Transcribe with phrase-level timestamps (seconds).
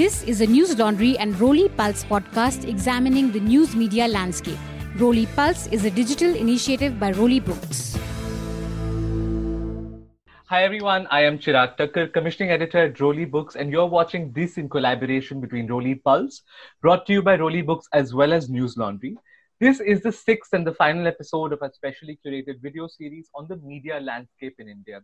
[0.00, 4.56] This is a News Laundry and Roli Pulse podcast examining the news media landscape.
[4.96, 7.98] Roli Pulse is a digital initiative by Roli Books.
[10.46, 14.56] Hi everyone, I am Chirag Thakkar, commissioning editor at Roli Books, and you're watching this
[14.56, 16.40] in collaboration between Roli Pulse,
[16.80, 19.18] brought to you by Roli Books as well as News Laundry.
[19.60, 23.48] This is the sixth and the final episode of our specially curated video series on
[23.48, 25.02] the media landscape in India.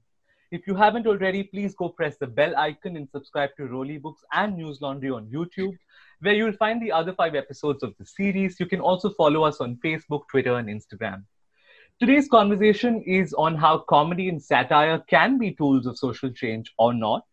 [0.52, 4.22] If you haven't already, please go press the bell icon and subscribe to Roli Books
[4.32, 5.76] and News Laundry on YouTube,
[6.20, 8.60] where you'll find the other five episodes of the series.
[8.60, 11.24] You can also follow us on Facebook, Twitter, and Instagram.
[11.98, 16.94] Today's conversation is on how comedy and satire can be tools of social change or
[16.94, 17.24] not,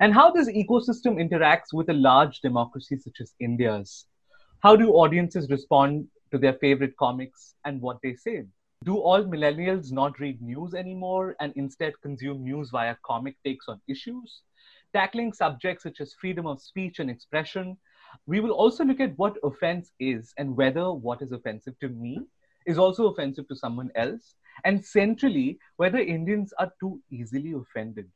[0.00, 4.06] and how this ecosystem interacts with a large democracy such as India's.
[4.60, 8.44] How do audiences respond to their favorite comics and what they say?
[8.82, 13.80] Do all millennials not read news anymore and instead consume news via comic takes on
[13.88, 14.42] issues?
[14.92, 17.76] Tackling subjects such as freedom of speech and expression,
[18.26, 22.20] we will also look at what offense is and whether what is offensive to me
[22.66, 28.08] is also offensive to someone else, and centrally, whether Indians are too easily offended.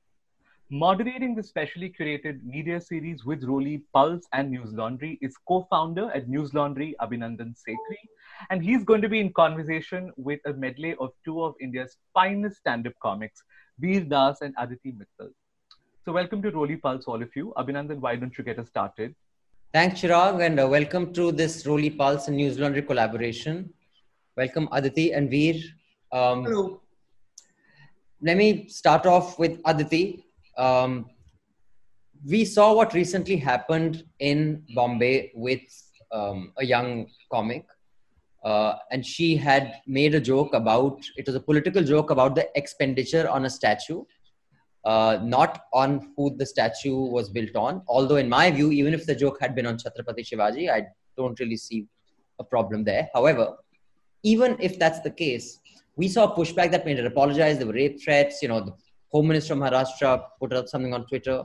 [0.70, 6.10] Moderating the specially curated media series with Roli Pulse, and News Laundry is co founder
[6.12, 8.02] at News Laundry, Abhinandan Sekhri.
[8.50, 12.58] And he's going to be in conversation with a medley of two of India's finest
[12.58, 13.42] stand up comics,
[13.78, 15.30] Veer Das and Aditi Mittal.
[16.04, 17.52] So, welcome to Roli Pulse, all of you.
[17.56, 19.14] Abhinandan, why don't you get us started?
[19.72, 23.70] Thanks, Chirag, and uh, welcome to this Roli Pulse and News Laundry collaboration.
[24.36, 25.60] Welcome, Aditi and Veer.
[26.12, 26.80] Um, Hello.
[28.22, 30.24] Let me start off with Aditi
[30.58, 31.06] um,
[32.26, 35.62] we saw what recently happened in Bombay with
[36.12, 37.64] um, a young comic.
[38.44, 42.48] Uh, and she had made a joke about it was a political joke about the
[42.54, 44.04] expenditure on a statue,
[44.84, 47.82] uh, not on who the statue was built on.
[47.88, 51.38] Although, in my view, even if the joke had been on Chhatrapati Shivaji, I don't
[51.40, 51.86] really see
[52.38, 53.08] a problem there.
[53.12, 53.56] However,
[54.22, 55.58] even if that's the case,
[55.96, 57.58] we saw pushback that made her apologize.
[57.58, 58.40] There were rape threats.
[58.40, 58.74] You know, the
[59.10, 61.44] Home Minister of Maharashtra put out something on Twitter.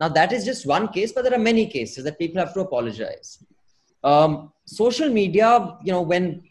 [0.00, 2.60] Now, that is just one case, but there are many cases that people have to
[2.60, 3.42] apologize.
[4.06, 6.42] Um, social media, you know, when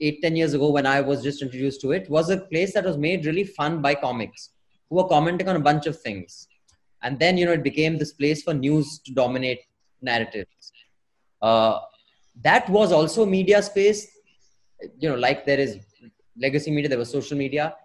[0.00, 2.84] eight, ten years ago, when I was just introduced to it, was a place that
[2.84, 4.50] was made really fun by comics
[4.90, 6.48] who were commenting on a bunch of things.
[7.02, 9.60] And then, you know, it became this place for news to dominate
[10.02, 10.72] narratives.
[11.40, 11.78] Uh,
[12.42, 14.08] that was also media space,
[14.98, 15.78] you know, like there is
[16.36, 17.76] legacy media, there was social media.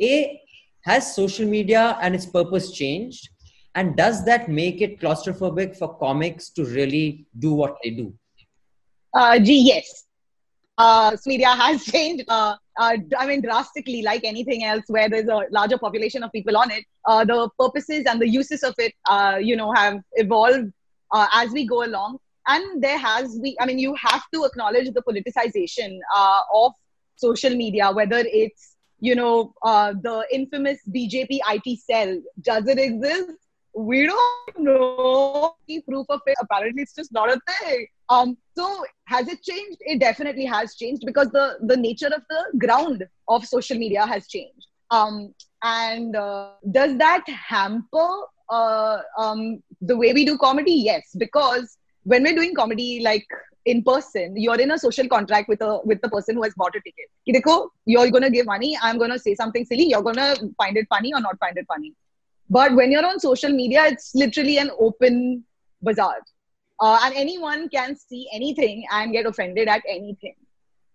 [0.00, 0.40] A,
[0.82, 3.28] has social media and its purpose changed?
[3.74, 8.14] And does that make it claustrophobic for comics to really do what they do?
[9.18, 10.04] Uh, yes.
[10.78, 12.24] Uh, media has changed.
[12.28, 16.56] Uh, uh, I mean, drastically, like anything else, where there's a larger population of people
[16.56, 16.84] on it.
[17.04, 18.94] Uh, the purposes and the uses of it,
[19.44, 20.72] you know, have evolved
[21.34, 22.18] as we go along.
[22.46, 26.72] And there has we, I mean, you have to acknowledge the politicization uh, of
[27.16, 32.20] social media, whether it's you know, uh, the infamous BJP IT cell.
[32.42, 33.47] Does it exist?
[33.78, 35.54] We don't know.
[35.68, 36.36] The proof of it.
[36.40, 37.86] Apparently, it's just not a thing.
[38.08, 39.78] Um, so has it changed?
[39.80, 44.26] It definitely has changed because the the nature of the ground of social media has
[44.26, 44.66] changed.
[44.90, 48.08] Um, and uh, does that hamper
[48.50, 50.72] uh, um, the way we do comedy?
[50.72, 53.26] Yes, because when we're doing comedy, like
[53.66, 56.74] in person you're in a social contract with a with the person who has bought
[56.74, 57.08] a ticket
[57.84, 61.20] you're to give money i'm to say something silly you're to find it funny or
[61.20, 61.92] not find it funny
[62.50, 65.44] but when you're on social media it's literally an open
[65.82, 66.20] bazaar
[66.80, 70.34] uh, and anyone can see anything and get offended at anything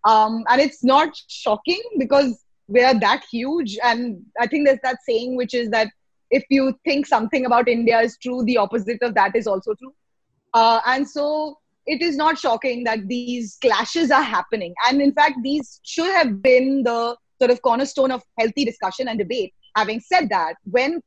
[0.05, 5.35] um, and it's not shocking because we're that huge and i think there's that saying
[5.35, 5.89] which is that
[6.31, 9.93] if you think something about india is true the opposite of that is also true
[10.53, 14.73] uh, and so it is not shocking that these clashes are happening.
[14.87, 19.19] And in fact, these should have been the sort of cornerstone of healthy discussion and
[19.19, 19.53] debate.
[19.75, 21.01] Having said that, when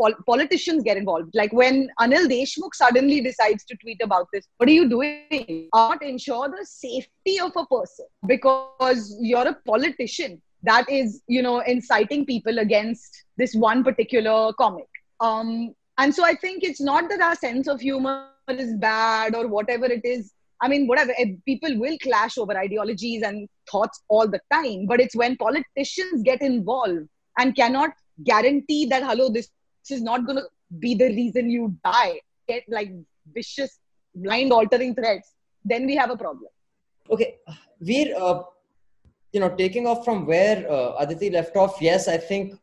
[0.00, 4.68] pol- politicians get involved, like when Anil Deshmukh suddenly decides to tweet about this, what
[4.68, 5.68] are you doing?
[5.74, 11.60] Not ensure the safety of a person because you're a politician that is, you know,
[11.60, 14.88] inciting people against this one particular comic.
[15.20, 19.48] Um, and so I think it's not that our sense of humor is bad or
[19.48, 24.28] whatever it is i mean whatever eh, people will clash over ideologies and thoughts all
[24.28, 27.08] the time but it's when politicians get involved
[27.38, 27.90] and cannot
[28.22, 29.48] guarantee that hello this,
[29.88, 30.46] this is not going to
[30.78, 32.90] be the reason you die get like
[33.32, 33.78] vicious
[34.14, 35.34] blind altering threats
[35.64, 36.50] then we have a problem
[37.10, 37.36] okay
[37.80, 38.42] veer uh,
[39.32, 42.54] you know taking off from where uh, aditi left off yes i think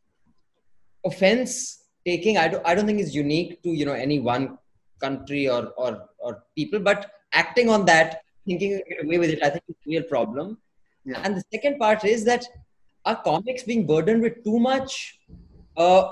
[1.05, 4.57] offense taking I don't, I don't think is unique to you know any one
[4.99, 9.49] country or or or people, but acting on that, thinking get away with it, I
[9.49, 10.57] think is a real problem.
[11.05, 11.21] Yeah.
[11.23, 12.45] And the second part is that
[13.05, 15.19] are comics being burdened with too much
[15.77, 16.11] uh,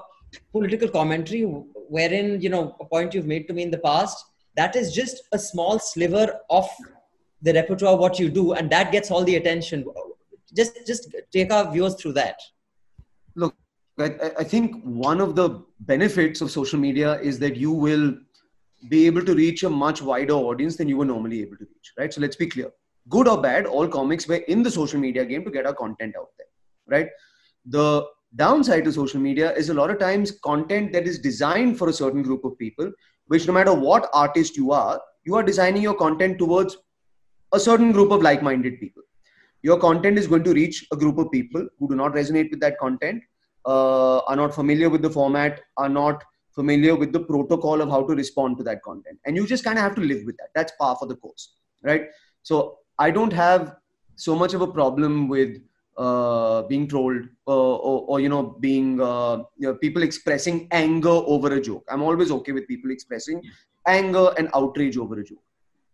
[0.52, 4.76] political commentary, wherein you know a point you've made to me in the past that
[4.76, 6.68] is just a small sliver of
[7.42, 9.86] the repertoire what you do, and that gets all the attention.
[10.56, 12.38] Just just take our viewers through that.
[13.36, 13.56] Look,
[13.98, 18.16] I, I think one of the benefits of social media is that you will
[18.90, 21.94] be able to reach a much wider audience than you were normally able to reach,
[21.98, 22.14] right?
[22.14, 22.72] So let's be clear.
[23.10, 26.16] Good or bad, all comics were in the social media game to get our content
[26.18, 26.48] out there,
[26.88, 27.10] right?
[27.66, 28.06] The
[28.36, 31.94] downside to social media is a lot of times content that is designed for a
[31.94, 32.92] certain group of people,
[33.28, 36.78] which no matter what artist you are, you are designing your content towards
[37.54, 39.04] a certain group of like minded people.
[39.62, 42.60] Your content is going to reach a group of people who do not resonate with
[42.62, 43.22] that content,
[43.66, 48.06] uh, are not familiar with the format, are not familiar with the protocol of how
[48.06, 49.20] to respond to that content.
[49.26, 50.50] And you just kind of have to live with that.
[50.56, 52.06] That's par for the course, right?
[52.44, 53.76] So I don't have
[54.16, 55.62] so much of a problem with
[56.00, 61.10] uh, being trolled uh, or, or, you know being uh, you know, people expressing anger
[61.10, 61.84] over a joke.
[61.90, 63.44] I'm always okay with people expressing
[63.86, 65.44] anger and outrage over a joke.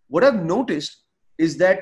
[0.08, 1.04] What i've noticed
[1.40, 1.80] is that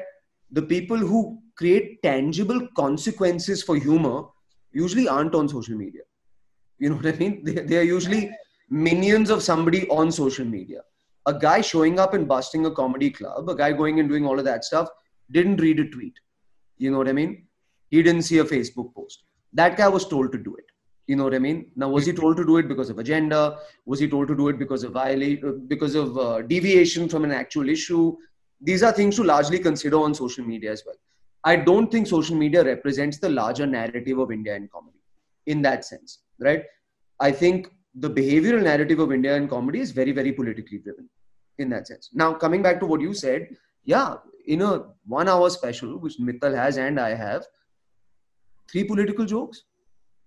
[0.51, 4.23] the people who create tangible consequences for humor
[4.71, 6.03] usually aren't on social media.
[6.79, 7.43] You know what i mean?
[7.43, 8.31] They, they are usually
[8.69, 10.81] minions of somebody on social media.
[11.25, 14.39] A guy showing up and busting a comedy club a guy going and doing all
[14.39, 14.87] of that stuff
[15.31, 16.13] didn't read a tweet.
[16.77, 17.42] You know what i mean
[17.93, 19.23] he didn't see a Facebook post.
[19.61, 20.65] That guy was told to do it.
[21.07, 21.59] You know what I mean?
[21.75, 23.41] Now, was he told to do it because of agenda?
[23.85, 27.23] Was he told to do it because of violate, uh, because of uh, deviation from
[27.23, 28.15] an actual issue?
[28.69, 30.95] These are things to largely consider on social media as well.
[31.43, 34.99] I don't think social media represents the larger narrative of India in comedy
[35.45, 36.63] in that sense, right?
[37.19, 37.71] I think
[38.05, 41.09] the behavioral narrative of India in comedy is very, very politically driven
[41.59, 42.09] in that sense.
[42.13, 43.49] Now, coming back to what you said,
[43.83, 44.15] yeah,
[44.47, 47.43] in a one hour special, which Mittal has and I have,
[48.71, 49.63] three political jokes,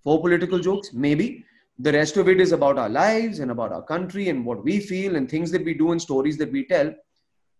[0.02, 1.44] four political jokes, maybe.
[1.78, 4.80] The rest of it is about our lives and about our country and what we
[4.80, 6.94] feel and things that we do and stories that we tell,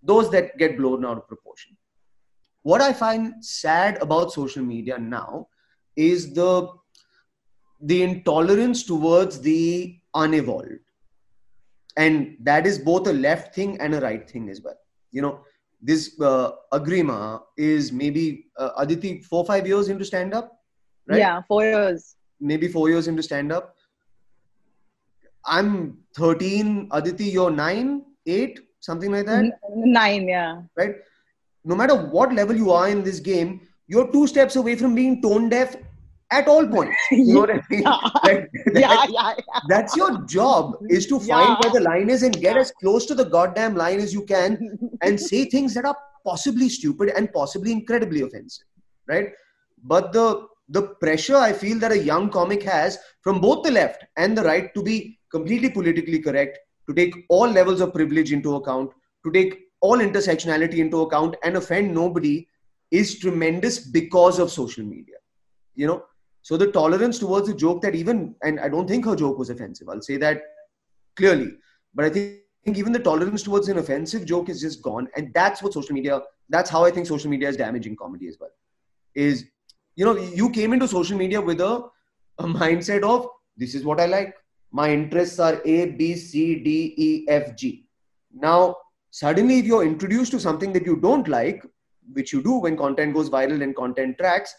[0.03, 1.77] those that get blown out of proportion.
[2.63, 5.49] What I find sad about social media now
[5.97, 6.69] is the
[7.81, 10.81] the intolerance towards the unevolved
[11.97, 14.77] and that is both a left thing and a right thing as well
[15.13, 15.41] you know
[15.81, 20.56] this uh, agrima is maybe uh, aditi four five years into stand up
[21.09, 21.19] right?
[21.19, 22.17] Yeah, four years.
[22.41, 23.77] Maybe four years into stand up.
[25.47, 29.45] I'm 13, Aditi, you're nine, eight, something like that.
[29.45, 29.93] Mm-hmm.
[29.93, 30.63] Nine, yeah.
[30.77, 30.97] Right?
[31.65, 35.23] No matter what level you are in this game, you're two steps away from being
[35.23, 35.77] tone deaf
[36.31, 36.97] at all points.
[37.11, 37.83] You know what I mean?
[37.83, 37.99] yeah.
[38.25, 42.41] That, yeah, yeah, yeah, That's your job is to find where the line is and
[42.41, 45.97] get as close to the goddamn line as you can and say things that are
[46.25, 48.67] possibly stupid and possibly incredibly offensive.
[49.07, 49.29] Right?
[49.85, 54.05] But the the pressure I feel that a young comic has from both the left
[54.17, 56.59] and the right to be completely politically correct,
[56.89, 58.91] to take all levels of privilege into account,
[59.25, 62.47] to take all intersectionality into account and offend nobody
[62.91, 65.17] is tremendous because of social media.
[65.75, 66.05] You know,
[66.43, 69.51] so the tolerance towards a joke that even, and I don't think her joke was
[69.51, 70.41] offensive, I'll say that
[71.17, 71.53] clearly,
[71.95, 75.09] but I think even the tolerance towards an offensive joke is just gone.
[75.17, 78.37] And that's what social media, that's how I think social media is damaging comedy as
[78.41, 78.51] well.
[79.15, 79.45] Is
[79.97, 81.83] you know you came into social media with a,
[82.39, 83.27] a mindset of
[83.57, 84.35] this is what i like.
[84.71, 87.87] My interests are a b c d e f g.
[88.33, 88.77] Now
[89.11, 91.65] suddenly if you're introduced to something that you don't like
[92.13, 94.55] which you do when content goes viral and content tracks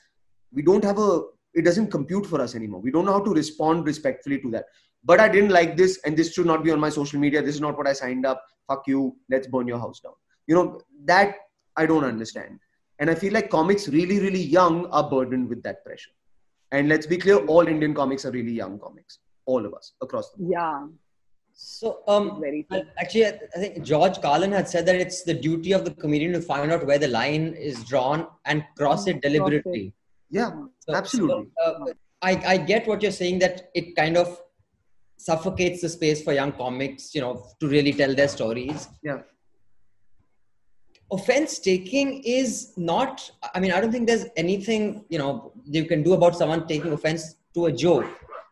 [0.51, 1.21] we don't have a
[1.53, 2.81] it doesn't compute for us anymore.
[2.81, 4.65] We don't know how to respond respectfully to that.
[5.03, 7.41] But i didn't like this and this should not be on my social media.
[7.43, 8.43] This is not what i signed up.
[8.67, 9.15] Fuck you.
[9.29, 10.13] Let's burn your house down.
[10.47, 11.35] You know that
[11.75, 12.59] i don't understand
[12.99, 16.11] and I feel like comics really, really young are burdened with that pressure.
[16.71, 20.31] And let's be clear, all Indian comics are really young comics, all of us across
[20.31, 20.51] the board.
[20.51, 20.87] Yeah.
[21.53, 22.63] So, um, Veer
[22.99, 26.41] actually, I think George Carlin had said that it's the duty of the comedian to
[26.41, 29.93] find out where the line is drawn and cross it deliberately.
[30.29, 31.47] Yeah, so, absolutely.
[31.57, 34.39] So, uh, I, I get what you're saying that it kind of
[35.17, 38.87] suffocates the space for young comics, you know, to really tell their stories.
[39.01, 39.21] Yeah
[41.11, 46.03] offense taking is not i mean i don't think there's anything you know you can
[46.03, 48.05] do about someone taking offense to a joke.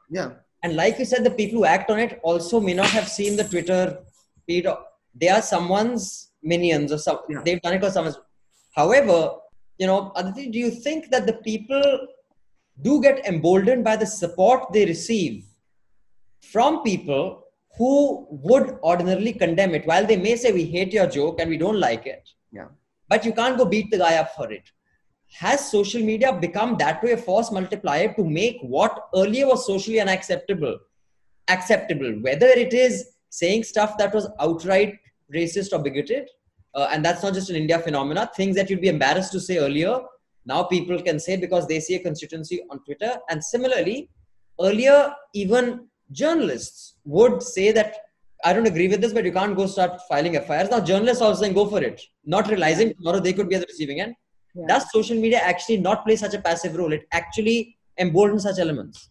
[0.09, 0.31] Yeah.
[0.63, 3.35] And like you said the people who act on it also may not have seen
[3.37, 3.99] the twitter
[4.45, 4.67] feed.
[5.13, 7.41] They are someone's minions or some yeah.
[7.45, 8.19] they've done it for someone's
[8.75, 9.17] however
[9.77, 12.07] you know Aditi, do you think that the people
[12.81, 15.45] do get emboldened by the support they receive
[16.41, 17.43] from people
[17.77, 19.85] who would ordinarily condemn it?
[19.85, 22.67] While they may say we hate your joke and we don't like it Yeah.
[23.09, 24.63] but you can't go beat the guy up for it.
[25.39, 29.99] Has social media become that way a force multiplier to make what earlier was socially
[29.99, 30.77] unacceptable
[31.47, 32.13] acceptable?
[32.21, 32.93] Whether it is
[33.29, 34.95] saying stuff that was outright
[35.33, 36.29] racist or bigoted
[36.73, 39.57] uh, and that's not just an india phenomena things that you'd be embarrassed to say
[39.57, 39.99] earlier
[40.45, 43.17] now people can say because they see a constituency on twitter.
[43.29, 44.09] And similarly
[44.61, 47.95] earlier even journalists would say that
[48.45, 50.69] I don't agree with this, but you can't go start filing FIRs.
[50.69, 53.67] Now journalists also saying go for it, not realizing tomorrow they could be at the
[53.67, 54.13] receiving end.
[54.53, 54.67] Yeah.
[54.67, 56.93] Does social media actually not play such a passive role?
[56.93, 59.09] It actually emboldens such elements.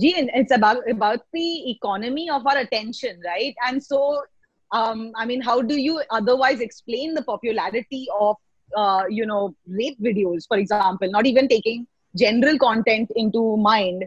[0.00, 3.54] Gee, and it's about about the economy of our attention, right?
[3.66, 4.22] And so,
[4.70, 8.36] um, I mean, how do you otherwise explain the popularity of,
[8.76, 11.10] uh, you know, rape videos, for example?
[11.10, 14.04] Not even taking general content into mind,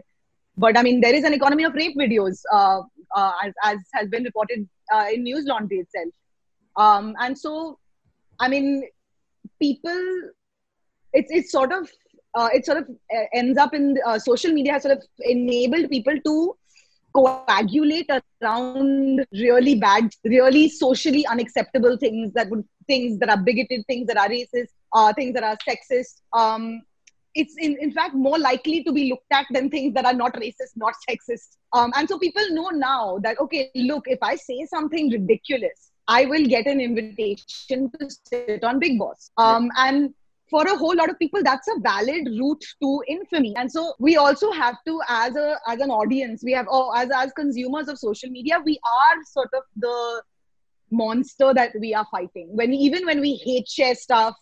[0.56, 2.80] but I mean, there is an economy of rape videos, uh,
[3.14, 6.12] uh, as, as has been reported uh, in News Laundry itself.
[6.76, 7.78] Um, and so,
[8.40, 8.84] I mean,
[9.60, 10.30] people,
[11.12, 11.90] it's it's sort of
[12.34, 15.88] uh, it sort of uh, ends up in uh, social media has sort of enabled
[15.90, 16.56] people to
[17.14, 18.10] coagulate
[18.42, 24.16] around really bad, really socially unacceptable things that would things that are bigoted, things that
[24.16, 26.20] are racist, uh, things that are sexist.
[26.32, 26.82] Um,
[27.34, 30.34] it's in, in fact more likely to be looked at than things that are not
[30.34, 31.56] racist, not sexist.
[31.72, 36.26] Um, and so people know now that okay, look, if I say something ridiculous, I
[36.26, 39.30] will get an invitation to sit on Bigg Boss.
[39.36, 40.14] Um, and
[40.50, 44.16] for a whole lot of people that's a valid route to infamy and so we
[44.16, 47.98] also have to as a as an audience we have or as as consumers of
[47.98, 50.22] social media we are sort of the
[50.90, 54.36] monster that we are fighting when even when we hate share stuff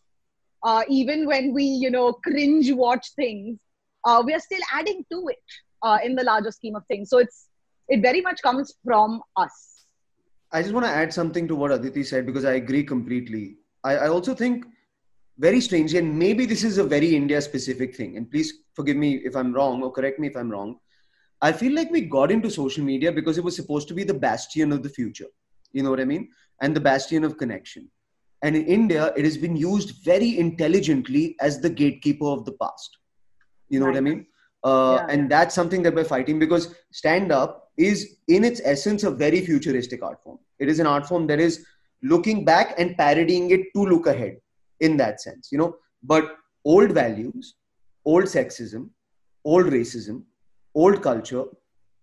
[0.64, 3.58] uh, even when we you know cringe watch things
[4.04, 7.18] uh, we are still adding to it uh, in the larger scheme of things so
[7.18, 7.48] it's
[7.88, 9.72] it very much comes from us
[10.54, 13.56] I just want to add something to what Aditi said because I agree completely.
[13.84, 14.66] I, I also think
[15.38, 19.14] very strangely, and maybe this is a very India specific thing, and please forgive me
[19.24, 20.76] if I'm wrong or correct me if I'm wrong.
[21.40, 24.14] I feel like we got into social media because it was supposed to be the
[24.14, 25.26] bastion of the future.
[25.72, 26.28] You know what I mean?
[26.60, 27.90] And the bastion of connection.
[28.42, 32.98] And in India, it has been used very intelligently as the gatekeeper of the past.
[33.68, 34.26] You know what I mean?
[34.64, 39.04] Uh, Yeah, and that's something that we're fighting because stand up is, in its essence,
[39.04, 40.38] a very futuristic art form.
[40.58, 41.64] It is an art form that is
[42.02, 44.38] looking back and parodying it to look ahead
[44.80, 45.76] in that sense, you know.
[46.02, 47.54] But old values,
[48.04, 48.90] old sexism,
[49.44, 50.22] old racism,
[50.74, 51.44] old culture,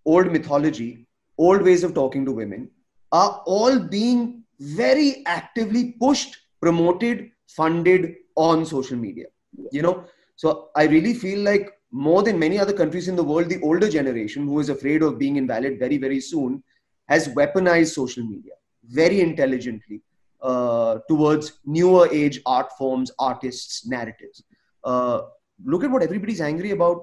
[0.05, 2.69] old mythology, old ways of talking to women
[3.11, 9.25] are all being very actively pushed, promoted, funded on social media.
[9.71, 13.49] You know, so I really feel like more than many other countries in the world,
[13.49, 16.63] the older generation who is afraid of being invalid very, very soon
[17.07, 18.53] has weaponized social media
[18.89, 20.01] very intelligently
[20.41, 24.43] uh, towards newer age art forms, artists, narratives.
[24.83, 25.21] Uh,
[25.65, 27.01] look at what everybody's angry about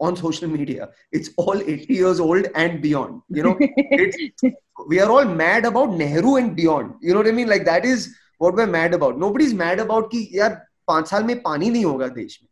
[0.00, 0.90] on social media.
[1.12, 3.22] It's all 80 years old and beyond.
[3.28, 6.94] You know, it's, we are all mad about Nehru and beyond.
[7.00, 7.48] You know what I mean?
[7.48, 9.18] Like that is what we're mad about.
[9.18, 10.54] Nobody's mad about कि यार
[10.88, 12.48] पांच साल में पानी नहीं होगा देश में.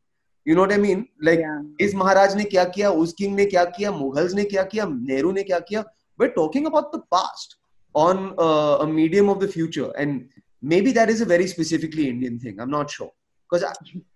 [0.48, 1.06] You know what I mean?
[1.22, 4.62] Like yeah इस महाराज ने क्या किया उस किंग ने क्या किया मुगल्स ने क्या
[4.72, 5.84] किया नेहरू ने क्या किया
[6.18, 7.56] we're talking about the past
[7.94, 10.28] on uh, a medium of the future and
[10.62, 13.10] maybe that is a very specifically indian thing i'm not sure
[13.50, 13.64] because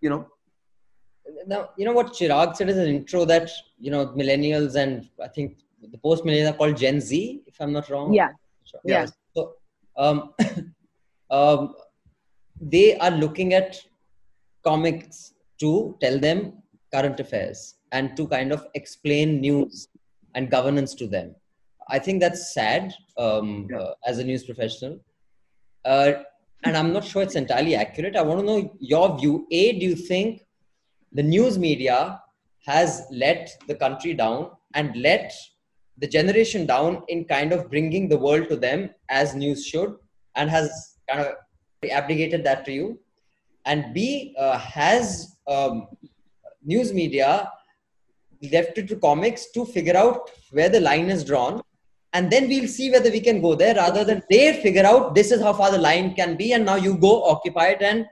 [0.00, 0.20] you know
[1.47, 5.27] now, you know what Chirag said is an intro that, you know, millennials and I
[5.27, 5.57] think
[5.91, 8.13] the post millennials are called Gen Z, if I'm not wrong.
[8.13, 8.29] yeah
[8.65, 8.79] Sure.
[8.83, 9.05] Yeah.
[9.35, 9.53] So,
[9.97, 10.33] um,
[11.29, 11.75] um,
[12.59, 13.79] they are looking at
[14.63, 16.53] comics to tell them
[16.93, 19.87] current affairs and to kind of explain news
[20.33, 21.35] and governance to them.
[21.89, 23.77] I think that's sad um, Yeah.
[23.77, 24.99] uh, as a news professional.
[25.83, 26.13] Uh,
[26.63, 28.15] and I'm not sure it's entirely accurate.
[28.15, 29.47] I want to know your view.
[29.51, 30.41] A, do you think
[31.15, 32.21] the news media
[32.65, 35.31] has let the country down and let
[35.97, 39.95] the generation down in kind of bringing the world to them as news should
[40.35, 41.33] and has kind of
[41.89, 42.99] abdicated that to you.
[43.65, 45.87] And b uh, has um,
[46.63, 47.49] news media
[48.51, 51.61] left it to comics to figure out where the line is drawn.
[52.11, 55.31] And then we'll see whether we can go there rather than they figure out this
[55.31, 58.05] is how far the line can be and now you go occupy it and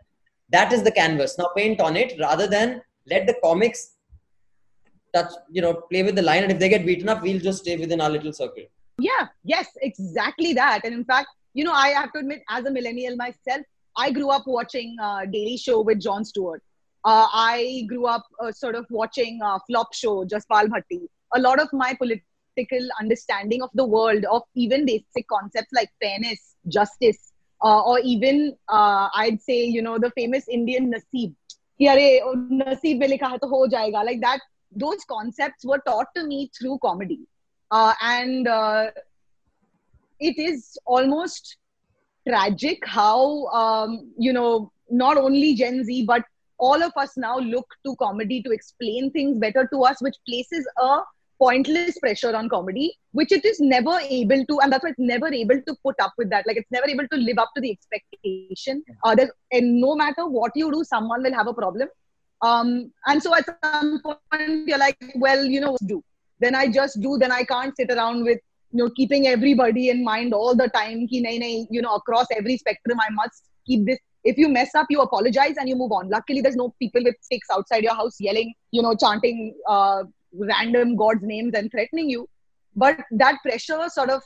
[0.50, 1.38] that is the canvas.
[1.38, 3.92] Now paint on it rather than let the comics
[5.14, 7.60] touch you know play with the line and if they get beaten up we'll just
[7.64, 8.64] stay within our little circle.
[9.00, 10.82] Yeah yes exactly that.
[10.84, 13.66] And in fact you know i have to admit as a millennial myself
[13.98, 16.62] i grew up watching uh, daily show with jon stewart.
[17.06, 21.02] Uh, i grew up uh, sort of watching uh, flop show jaspal bhatti.
[21.36, 26.56] A lot of my political understanding of the world of even basic concepts like fairness,
[26.68, 27.34] justice,
[27.64, 31.36] uh, or even uh, I'd say you know the famous Indian naseeb.
[31.83, 34.41] कि अरे नसीब में लिखा है तो हो जाएगा like that
[34.85, 37.21] those concepts were taught to me through comedy
[37.71, 38.91] uh, and uh,
[40.21, 41.57] it is almost
[42.27, 46.23] tragic how um, you know not only gen z but
[46.59, 50.69] all of us now look to comedy to explain things better to us which places
[50.79, 50.99] a
[51.44, 52.86] pointless pressure on comedy
[53.20, 56.14] which it is never able to and that's why it's never able to put up
[56.18, 56.46] with that.
[56.48, 58.84] Like it's never able to live up to the expectation.
[59.04, 59.16] Uh,
[59.52, 61.90] and no matter what you do someone will have a problem.
[62.42, 66.04] Um, and so at some point you're like well you know do.
[66.40, 68.40] Then i just do then i can't sit around with
[68.72, 72.28] you know keeping everybody in mind all the time ki nahi, nahi, you know across
[72.40, 74.00] every spectrum i must keep this.
[74.24, 76.10] If you mess up you apologize and you move on.
[76.10, 80.96] Luckily there's no people with sticks outside your house yelling you know chanting uh, random
[80.96, 82.28] god's names and threatening you.
[82.76, 84.22] But that pressure sort of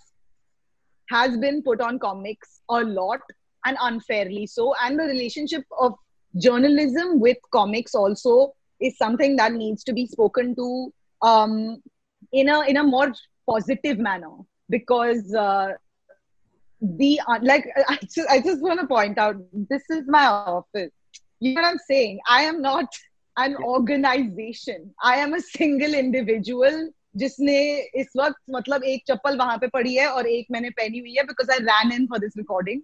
[1.09, 3.19] has been put on comics a lot
[3.65, 4.73] and unfairly so.
[4.83, 5.95] And the relationship of
[6.37, 11.81] journalism with comics also is something that needs to be spoken to um,
[12.31, 13.13] in a in a more
[13.49, 14.31] positive manner.
[14.69, 15.71] Because uh,
[16.81, 20.91] the uh, like I just, I just want to point out this is my office.
[21.39, 22.19] You know what i'm saying?
[22.27, 22.85] I am not
[23.37, 26.82] an organization i am a single individual
[27.20, 27.56] जिसने
[28.00, 31.22] इस वक्त मतलब एक चप्पल वहां पे पड़ी है और एक मैंने पहनी हुई है
[31.30, 32.80] because I ran in for this recording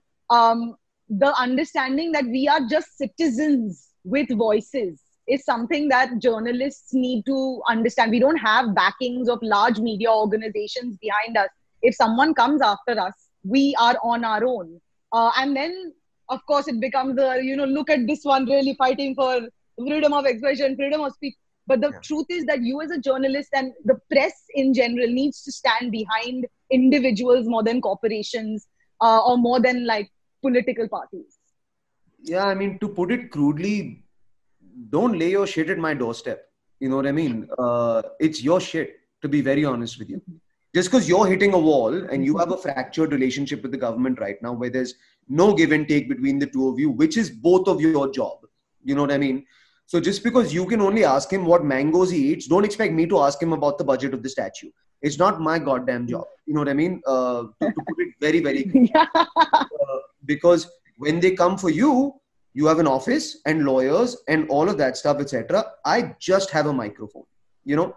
[1.10, 3.76] the understanding that we are just citizens
[4.14, 8.10] with voices is something that journalists need to understand.
[8.10, 11.48] We don't have backings of large media organizations behind us.
[11.82, 14.80] If someone comes after us, we are on our own.
[15.12, 15.94] Uh, and then,
[16.28, 20.13] of course, it becomes the, you know, look at this one really fighting for freedom
[20.13, 21.35] of expression, freedom of speech.
[21.65, 21.99] But the Yeah.
[21.99, 25.91] truth is that you, as a journalist and the press in general, needs to stand
[25.91, 28.67] behind individuals more than corporations
[29.01, 30.09] uh, or more than like
[30.41, 31.37] political parties.
[32.31, 34.03] yeah i mean to put it crudely
[34.89, 36.45] don't lay your shit at my doorstep
[36.79, 40.21] you know what i mean uh, it's your shit to be very honest with you
[40.77, 44.19] just because you're hitting a wall and you have a fractured relationship with the government
[44.19, 44.93] right now where there's
[45.41, 48.37] no give and take between the two of you which is both of your job
[48.83, 49.45] you know what i mean
[49.93, 53.05] so just because you can only ask him what mangoes he eats don't expect me
[53.09, 54.69] to ask him about the budget of the statue.
[55.03, 56.25] It's not my goddamn job.
[56.47, 56.95] You know what i mean?
[57.05, 58.63] Uh, to, to put it very very
[58.95, 60.65] uh, because
[60.97, 61.91] when they come for you
[62.55, 65.97] you have an office and lawyers and all of that stuff etc i
[66.31, 67.29] just have a microphone
[67.63, 67.95] you know?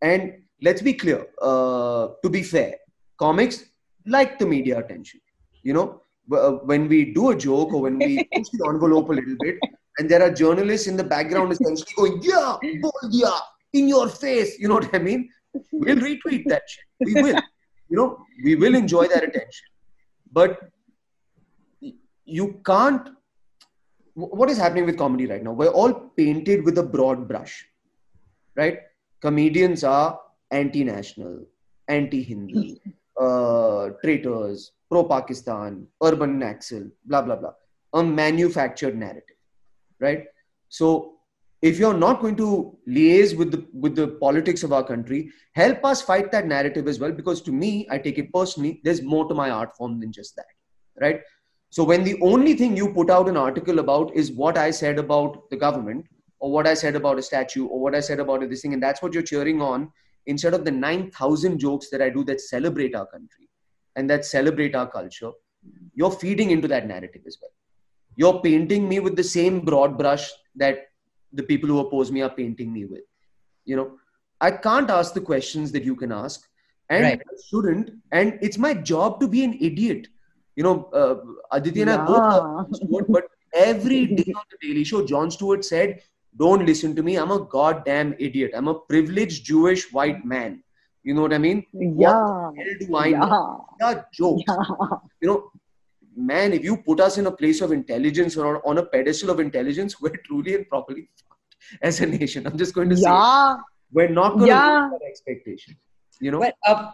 [0.00, 2.74] And let's be clear uh, to be fair
[3.18, 3.64] comics
[4.06, 5.20] like the media attention
[5.62, 5.88] you know?
[6.32, 9.58] Uh, when we do a joke or when we push the envelope a little bit
[9.98, 13.38] and there are journalists in the background essentially going yeah bold yeah
[13.72, 14.58] in your face.
[14.58, 15.28] You know what i mean?
[15.72, 16.84] We'll retweet that shit.
[17.00, 17.40] We will.
[17.88, 19.66] You know we will enjoy that attention.
[20.32, 20.58] But
[22.24, 23.10] you can't
[24.14, 25.52] what is happening with comedy right now?
[25.52, 27.64] We're all painted with a broad brush
[28.56, 28.78] right?
[29.20, 31.44] Comedians are anti-national
[31.88, 32.80] anti-hindi
[33.20, 37.52] uh, traitors pro-pakistan urban naxal blah blah blah.
[37.94, 39.33] A manufactured narrative
[40.00, 40.24] right
[40.68, 41.12] so
[41.62, 45.84] if you're not going to liaise with the with the politics of our country help
[45.84, 49.26] us fight that narrative as well because to me i take it personally there's more
[49.28, 50.46] to my art form than just that
[51.00, 51.20] right
[51.74, 54.96] so when the only thing you put out an article about is what I said
[54.96, 56.06] about the government
[56.38, 58.80] or what I said about a statue or what I said about this thing, and
[58.80, 59.90] that's what you're cheering on
[60.26, 63.50] instead of the 9,000 jokes that I do that celebrate our country
[63.96, 65.32] and that celebrate our culture,
[65.94, 67.50] you're feeding into that narrative as well.
[68.16, 70.88] You're painting me with the same broad brush that
[71.32, 73.02] the people who oppose me are painting me with.
[73.64, 73.98] You know,
[74.40, 76.48] I can't ask the questions that you can ask,
[76.90, 77.20] and Right.
[77.20, 77.90] I shouldn't.
[78.12, 80.08] And it's my job to be an idiot.
[80.56, 81.16] You know, uh,
[81.52, 82.64] Aditi and I both Yeah.
[82.72, 83.24] Stewart, but
[83.54, 86.02] every day on the Daily Show, Jon Stewart said,
[86.36, 87.16] "Don't listen to me.
[87.16, 88.52] I'm a goddamn idiot.
[88.54, 90.62] I'm a privileged Jewish white man."
[91.02, 91.64] You know what I mean?
[91.72, 92.14] Yeah.
[92.58, 93.66] What do I know?
[93.80, 93.92] Yeah.
[93.92, 94.44] Yeah, jokes.
[94.48, 94.96] Yeah.
[95.20, 95.50] You know,
[96.16, 99.30] man, if you put us in a place of intelligence or on, on a pedestal
[99.30, 102.46] of intelligence, we're truly and properly fucked as a nation.
[102.46, 103.10] I'm just going to say,
[103.92, 104.88] we're not going to Yeah.
[104.90, 105.76] meet that expectation.
[106.20, 106.90] You know, Well, uh,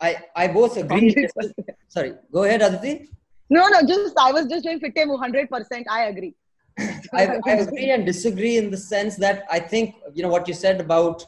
[0.00, 1.14] I, I both agree.
[1.36, 1.52] 100%.
[1.88, 3.08] Sorry, go ahead, Aditi.
[3.50, 5.86] No, no, just I was just doing fitte 100 percent.
[5.90, 6.34] I agree.
[7.12, 10.54] I, I agree and disagree in the sense that I think you know what you
[10.54, 11.24] said about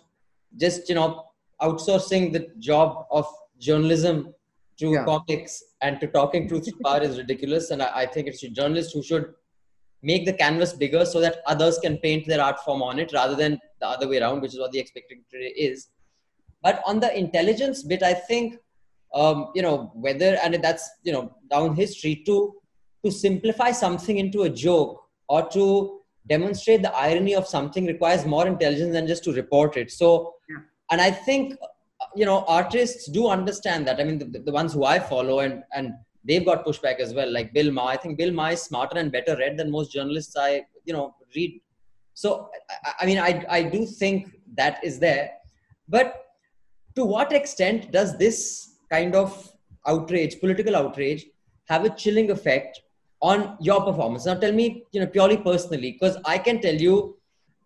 [0.56, 1.26] just you know
[1.62, 3.26] outsourcing the job of
[3.58, 4.34] journalism
[4.78, 5.04] to Yeah.
[5.04, 8.92] comics and to talking truth to power is ridiculous, and I, I think it's journalists
[8.92, 9.26] who should
[10.02, 13.34] make the canvas bigger so that others can paint their art form on it rather
[13.34, 15.24] than the other way around, which is what the expectation
[15.56, 15.88] is.
[16.62, 18.58] But on the intelligence bit, I think
[19.14, 22.54] um, you know whether and that's you know down history to
[23.04, 28.46] to simplify something into a joke or to demonstrate the irony of something requires more
[28.48, 29.90] intelligence than just to report it.
[29.92, 30.56] So, Yeah.
[30.90, 31.54] and I think
[32.14, 34.00] you know artists do understand that.
[34.00, 37.32] I mean, the, the ones who I follow and and they've got pushback as well.
[37.32, 40.36] Like Bill Maher, I think Bill Maher is smarter and better read than most journalists
[40.38, 41.60] I you know read.
[42.14, 45.30] So, I, I mean, I I do think that is there,
[45.88, 46.26] but
[46.96, 49.52] to what extent does this kind of
[49.86, 51.26] outrage, political outrage,
[51.68, 52.80] have a chilling effect
[53.20, 54.26] on your performance?
[54.26, 57.15] Now, tell me, you know, purely personally, because I can tell you,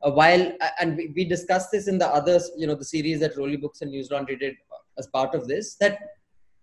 [0.02, 3.36] uh, while and we, we discussed this in the others, you know, the series that
[3.36, 4.56] Roli Books and News Laundry did
[4.98, 5.98] as part of this, that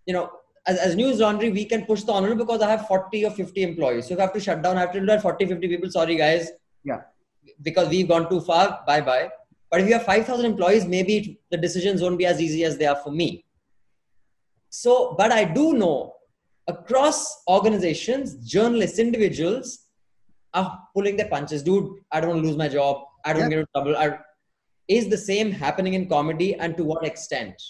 [0.05, 0.31] you know,
[0.65, 3.63] as, as News Laundry, we can push the envelope because I have 40 or 50
[3.63, 4.07] employees.
[4.07, 6.15] So if I have to shut down, I have to tell 40, 50 people, sorry
[6.15, 6.49] guys,
[6.83, 7.01] Yeah.
[7.61, 9.29] because we've gone too far, bye bye.
[9.69, 12.85] But if you have 5,000 employees, maybe the decisions won't be as easy as they
[12.85, 13.45] are for me.
[14.69, 16.13] So, but I do know
[16.67, 19.87] across organizations, journalists, individuals
[20.53, 21.63] are pulling their punches.
[21.63, 23.03] Dude, I don't want to lose my job.
[23.27, 23.49] I don't Yeah.
[23.49, 23.97] get into trouble.
[24.05, 24.19] I,
[24.97, 27.61] is the same happening in comedy and to what extent?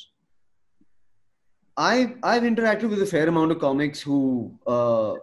[1.86, 1.96] I
[2.32, 4.20] I've interacted with a fair amount of comics who,
[4.76, 5.14] uh,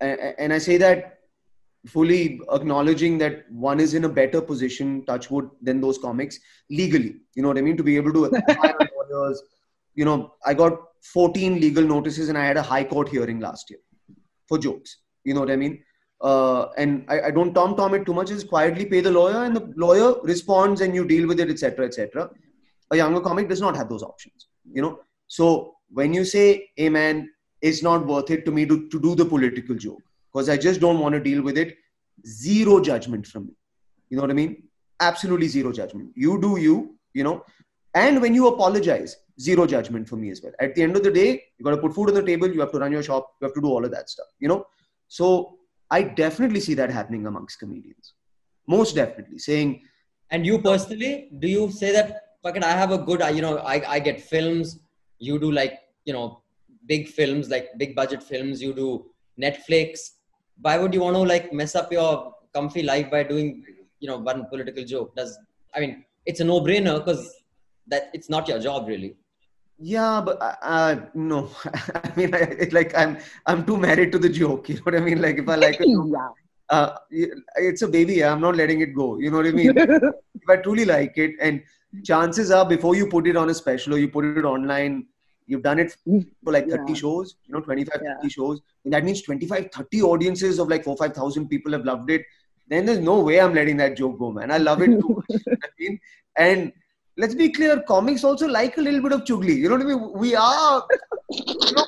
[0.00, 1.18] and, I say that
[1.86, 6.38] fully acknowledging that one is in a better position, touchwood, than those comics
[6.70, 7.12] legally.
[7.34, 7.76] You know what I mean?
[7.76, 9.42] To be able to hire lawyers.
[9.94, 10.78] You know, I got
[11.12, 13.80] 14 legal notices, and I had a high court hearing last year
[14.48, 14.96] for jokes.
[15.24, 15.82] You know what I mean?
[16.22, 18.30] Uh, and I, I don't tom tom it too much.
[18.30, 21.86] Is quietly pay the lawyer, and the lawyer responds, and you deal with it, etc.,
[21.86, 22.30] etc.
[22.92, 26.88] A younger comic does not have those options you know so when you say hey
[26.88, 27.30] man
[27.60, 30.80] it's not worth it to me to, to do the political joke because i just
[30.80, 31.76] don't want to deal with it
[32.26, 33.54] zero judgment from me
[34.10, 34.62] you know what i mean
[35.00, 37.44] absolutely zero judgment you do you you know
[37.94, 41.10] and when you apologize zero judgment for me as well at the end of the
[41.10, 43.34] day you got to put food on the table you have to run your shop
[43.40, 44.64] you have to do all of that stuff you know
[45.08, 45.58] so
[45.96, 48.14] i definitely see that happening amongst comedians
[48.76, 49.72] most definitely saying
[50.36, 51.08] And you personally,
[51.40, 52.06] do you say that,
[52.68, 54.70] I have a good, I- you know, I, I get films,
[55.26, 55.74] you do like,
[56.08, 56.26] you know,
[56.92, 58.86] big films, like big budget films, you do
[59.44, 60.06] Netflix.
[60.66, 62.08] Why would you want to like mess up your
[62.54, 63.50] comfy life by doing,
[64.00, 65.14] you know, one political joke?
[65.20, 65.38] Does,
[65.74, 65.92] I mean,
[66.24, 67.22] it's a no brainer because
[67.88, 69.12] that it's not your job really.
[69.78, 71.50] Yeah, but uh, uh, no.
[71.94, 74.68] I mean, I, like I'm I'm too married to the joke.
[74.68, 75.20] You know what I mean?
[75.20, 76.28] Like if I like it yeah.
[76.70, 78.24] uh, it's a baby.
[78.24, 79.18] I'm not letting it go.
[79.18, 79.78] You know what I mean?
[80.40, 81.62] if I truly like it, and
[82.04, 84.96] chances are before you put it on a special or you put it online,
[85.36, 85.84] you've done it
[86.36, 86.94] for like 30 Yeah.
[86.94, 88.14] shows, you know, 25, Yeah.
[88.14, 88.60] 30 shows.
[88.84, 92.22] And that means 25, 30 audiences of like four, 5,000 people have loved it.
[92.68, 94.50] Then there's no way I'm letting that joke go, man.
[94.50, 95.26] I love it too much.
[95.34, 96.00] you know what I mean?
[96.36, 96.72] And
[97.17, 99.55] let's be clear, comics also like a little bit of chugli.
[99.55, 100.11] You know what I mean?
[100.13, 100.83] We are,
[101.31, 101.85] you know,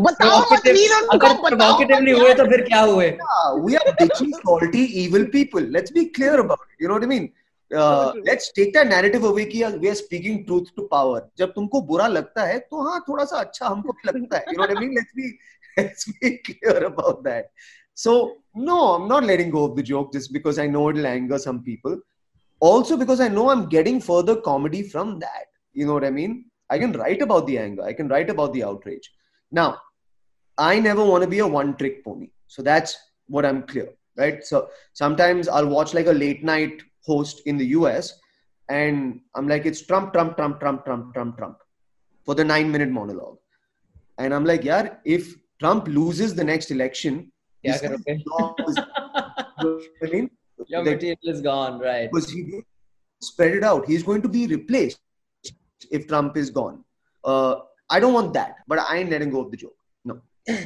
[0.00, 3.10] बताओ मत वीर उनको अगर बताओ provocatively हुए तो फिर क्या हुए?
[3.10, 5.62] Yeah, we are bitchy, salty, evil people.
[5.76, 6.80] Let's be clear about it.
[6.80, 7.32] You know what I mean?
[7.74, 8.22] Uh, true.
[8.26, 11.22] let's take that narrative away कि we are speaking truth to power.
[11.38, 14.44] जब तुमको बुरा लगता है तो हाँ थोड़ा सा अच्छा हमको भी लगता है.
[14.48, 14.94] You know what I mean?
[14.94, 15.38] Let's be
[15.78, 17.50] let's be clear about that.
[17.94, 21.38] So no, I'm not letting go of the joke just because I know it'll anger
[21.38, 21.98] some people.
[22.59, 26.45] also because i know i'm getting further comedy from that you know what i mean?
[26.69, 29.09] I can write about the anger i can write about the outrage.
[29.51, 29.77] Now
[30.57, 34.43] i never want to be a one trick pony so that's what i'm clear right?
[34.43, 38.19] So sometimes i'll watch like a late night host in the us
[38.69, 41.57] and i'm like it's trump trump trump trump trump trump trump
[42.25, 43.37] for the 9 minute monologue.
[44.17, 47.31] And i'm like yeah if trump loses the next election
[47.63, 48.23] yeah, okay.
[50.03, 50.29] I mean,
[50.67, 52.09] Your That- material is gone, right?
[52.11, 52.61] because he
[53.21, 53.87] spread it out.
[53.87, 54.99] He's going to be replaced
[55.91, 56.83] if Trump is gone.
[57.23, 57.55] Uh,
[57.89, 59.77] I don't want that, but I ain't letting go of the joke.
[60.03, 60.21] No.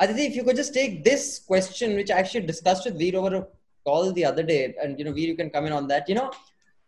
[0.00, 3.36] Aditi, if you could just take this question, which I actually discussed with Veer over
[3.36, 3.46] a
[3.84, 6.08] call the other day, and you know, Veer, you can come in on that.
[6.08, 6.30] You know,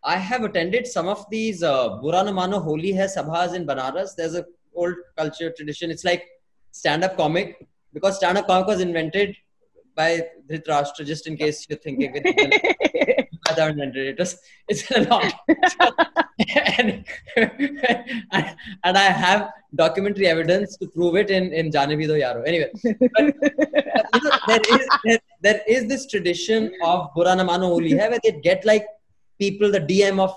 [0.03, 4.15] I have attended some of these uh, Bura Na Mano Holi Hai Sabhas in Banaras.
[4.15, 5.91] There's a old culture tradition.
[5.91, 6.23] It's like
[6.71, 9.35] stand-up comic because stand-up comic was invented
[9.95, 11.05] by Dhritarashtra.
[11.05, 14.07] Just in case you're thinking, it I invented it.
[14.09, 15.31] It was, it's a long
[16.77, 17.05] and,
[18.31, 22.47] and, and I have documentary evidence to prove it in in Jaane Bhi Do Yaaro.
[22.47, 23.25] Anyway, but,
[24.15, 28.19] you know, there is there, there is this tradition of Bura Na Mano hai where
[28.23, 28.85] they get like
[29.39, 30.35] people, the DM of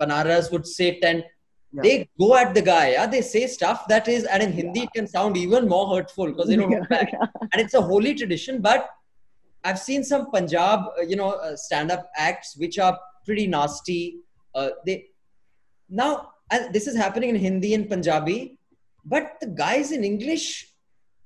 [0.00, 1.24] Banaras would sit and
[1.72, 1.82] Yeah.
[1.82, 2.92] they go at the guy.
[2.92, 6.26] Yeah, they say stuff that is, and in Hindi it can sound even more hurtful
[6.26, 7.12] because they don't know back.
[7.52, 8.88] And it's a holy tradition, but
[9.64, 14.20] I've seen some Punjab, uh, you know, uh, stand-up acts which are pretty nasty.
[14.54, 15.06] Uh, they
[15.90, 18.58] now and this is happening in Hindi and Punjabi,
[19.04, 20.72] but the guys in English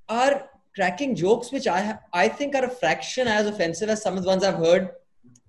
[0.09, 4.17] are cracking jokes which I ha- I think are a fraction as offensive as some
[4.17, 4.89] of the ones I've heard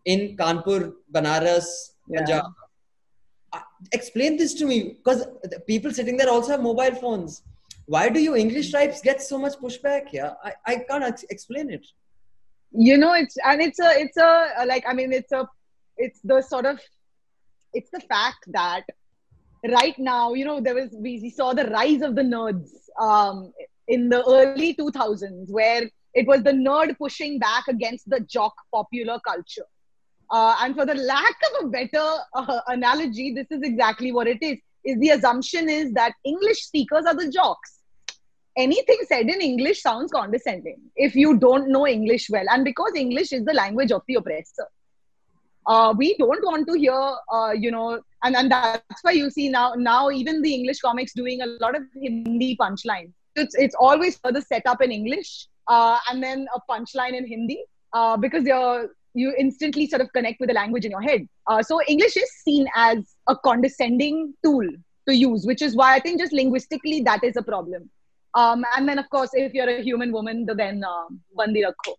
[0.04, 1.66] in Kanpur, Banaras,
[2.08, 2.18] Yeah.
[2.20, 2.44] Punjab.
[3.92, 5.26] Explain this to me because
[5.66, 7.42] people sitting there also have mobile phones.
[7.86, 10.34] Why do you English types get so much pushback here?
[10.42, 11.86] I, I can't ex- explain it.
[12.72, 15.46] you know it's and it's a it's a like i mean it's a
[15.96, 16.78] it's the sort of
[17.72, 18.82] it's the fact that
[19.70, 22.70] right now you know there was we saw the rise of the nerds
[23.00, 23.52] um
[23.88, 25.82] in the early 2000s where
[26.14, 29.68] it was the nerd pushing back against the jock popular culture
[30.36, 32.06] uh, and for the lack of a better
[32.40, 37.10] uh, analogy this is exactly what it is is the assumption is that english speakers
[37.12, 37.74] are the jocks
[38.56, 42.44] anything said in English sounds condescending if you don't know English well.
[42.50, 44.66] And because English is the language of the oppressor,
[45.66, 49.48] uh, we don't want to hear, uh, you know, and, and that's why you see
[49.48, 53.12] now, now even the English comics doing a lot of Hindi punchlines.
[53.34, 57.64] It's, it's always further set up in English uh, and then a punchline in Hindi
[57.92, 61.26] uh, because you're, you instantly sort of connect with the language in your head.
[61.46, 62.98] Uh, so English is seen as
[63.28, 64.68] a condescending tool
[65.08, 67.88] to use, which is why I think just linguistically that is a problem.
[68.34, 71.04] Um, and then, of course, if you're a human woman, then uh,
[71.36, 71.94] bandi rakho.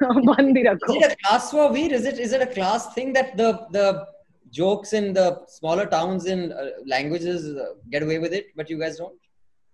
[0.36, 0.96] bandi rakho.
[0.96, 1.92] Is it a class war, Veer?
[1.92, 4.06] Is it is it a class thing that the the
[4.50, 8.78] jokes in the smaller towns in uh, languages uh, get away with it, but you
[8.78, 9.18] guys don't?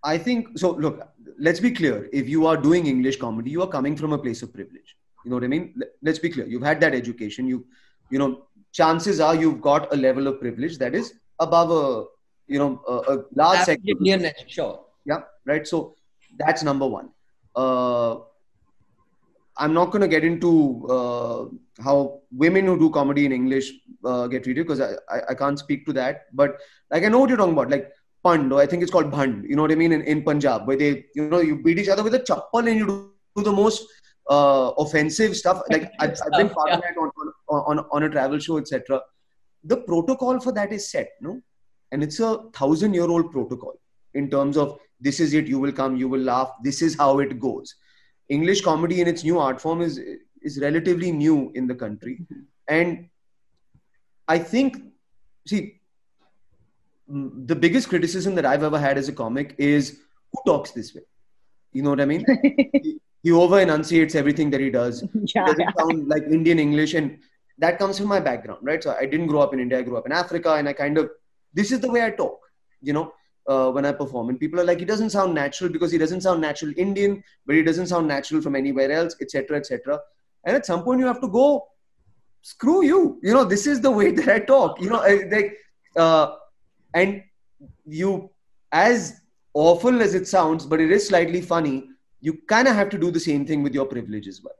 [0.02, 0.70] I think so.
[0.72, 1.06] Look,
[1.38, 2.08] let's be clear.
[2.12, 4.96] If you are doing English comedy, you are coming from a place of privilege.
[5.24, 5.72] You know what I mean?
[5.76, 6.46] Let- Let's be clear.
[6.46, 7.46] You've had that education.
[7.46, 7.66] You,
[8.11, 12.04] you know, chances are you've got a level of privilege that is above a,
[12.46, 13.59] you know, a, a large.
[13.87, 14.80] Indian, sure.
[15.04, 15.66] Yeah, right.
[15.66, 15.94] So
[16.38, 17.11] that's number one.
[17.56, 18.16] Uh,
[19.56, 21.44] I'm not going to get into uh,
[21.83, 23.72] how women who do comedy in English
[24.04, 26.26] uh, get treated because I, I, I can't speak to that.
[26.33, 26.56] But
[26.90, 27.90] like I know what you're talking about, like
[28.22, 29.48] pund, or I think it's called bhand.
[29.48, 29.92] You know what I mean?
[29.92, 32.78] In, in Punjab, where they, you know, you beat each other with a chappal and
[32.78, 33.87] you do the most
[34.28, 35.62] uh, offensive stuff.
[35.70, 37.11] Like I've, I've been part of that on,
[37.48, 39.00] on, on, on a travel show, etc.
[39.64, 41.40] The protocol for that is set, no?
[41.92, 43.74] And it's a thousand year old protocol
[44.14, 47.18] in terms of this is it, you will come, you will laugh, this is how
[47.20, 47.74] it goes.
[48.28, 50.00] English comedy in its new art form is
[50.42, 52.26] is relatively new in the country,
[52.68, 53.09] and
[54.28, 54.76] I think,
[55.46, 55.80] see,
[57.11, 59.98] mm, the biggest criticism that I've ever had as a comic is
[60.33, 61.02] who talks this way.
[61.72, 62.24] You know what I mean?
[63.22, 65.04] he, over enunciates everything that he does.
[65.35, 67.18] yeah, doesn't sound like Indian English, and
[67.59, 68.83] that comes from my background, right?
[68.83, 69.78] So I didn't grow up in India.
[69.78, 71.11] I grew up in Africa, and I kind of
[71.52, 72.40] this is the way I talk,
[72.80, 73.12] you know,
[73.48, 74.28] uh, when I perform.
[74.28, 77.56] And people are like, he doesn't sound natural because he doesn't sound natural Indian, but
[77.56, 80.00] he doesn't sound natural from anywhere else, etc., etc.
[80.44, 81.66] And at some point, you have to go,
[82.42, 83.18] screw you.
[83.22, 84.80] You know, this is the way that I talk.
[84.80, 85.56] You know, like,
[85.96, 86.37] uh,
[86.94, 87.22] and
[87.87, 88.30] you,
[88.72, 89.20] as
[89.52, 91.88] awful as it sounds, but it is slightly funny.
[92.20, 94.54] You kind of have to do the same thing with your privilege as well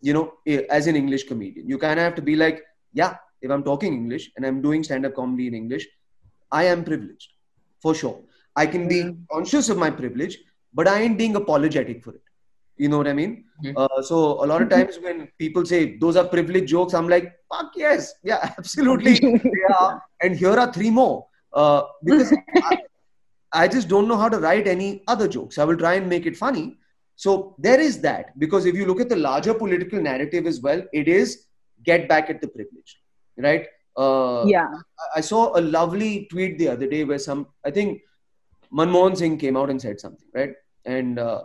[0.00, 1.68] you know, eh, as an English comedian.
[1.68, 4.82] You kind of have to be like, yeah, if I'm talking English and I'm doing
[4.82, 5.86] stand up comedy in English,
[6.50, 7.32] I am privileged
[7.80, 8.20] for sure.
[8.56, 10.38] I can be conscious of my privilege,
[10.74, 12.22] but I ain't being apologetic for it.
[12.76, 13.44] You know what I mean?
[13.64, 13.74] Mhm.
[13.76, 17.32] Uh, so a lot of times when people say those are privilege jokes, I'm like,
[17.52, 20.02] fuck yes, yeah, absolutely, they are.
[20.22, 22.32] And here are three more uh, because
[22.64, 22.78] I,
[23.52, 25.58] I just don't know how to write any other jokes.
[25.58, 26.78] I will try and make it funny.
[27.24, 30.80] So there is that because if you look at the larger political narrative as well,
[31.00, 31.32] it is
[31.88, 32.92] get back at the privilege,
[33.46, 33.66] right?
[34.04, 34.68] Uh, yeah.
[35.16, 38.00] I- saw a lovely tweet the other day where some, I think
[38.72, 40.54] Manmohan Singh came out and said something, right?
[40.86, 41.42] And uh,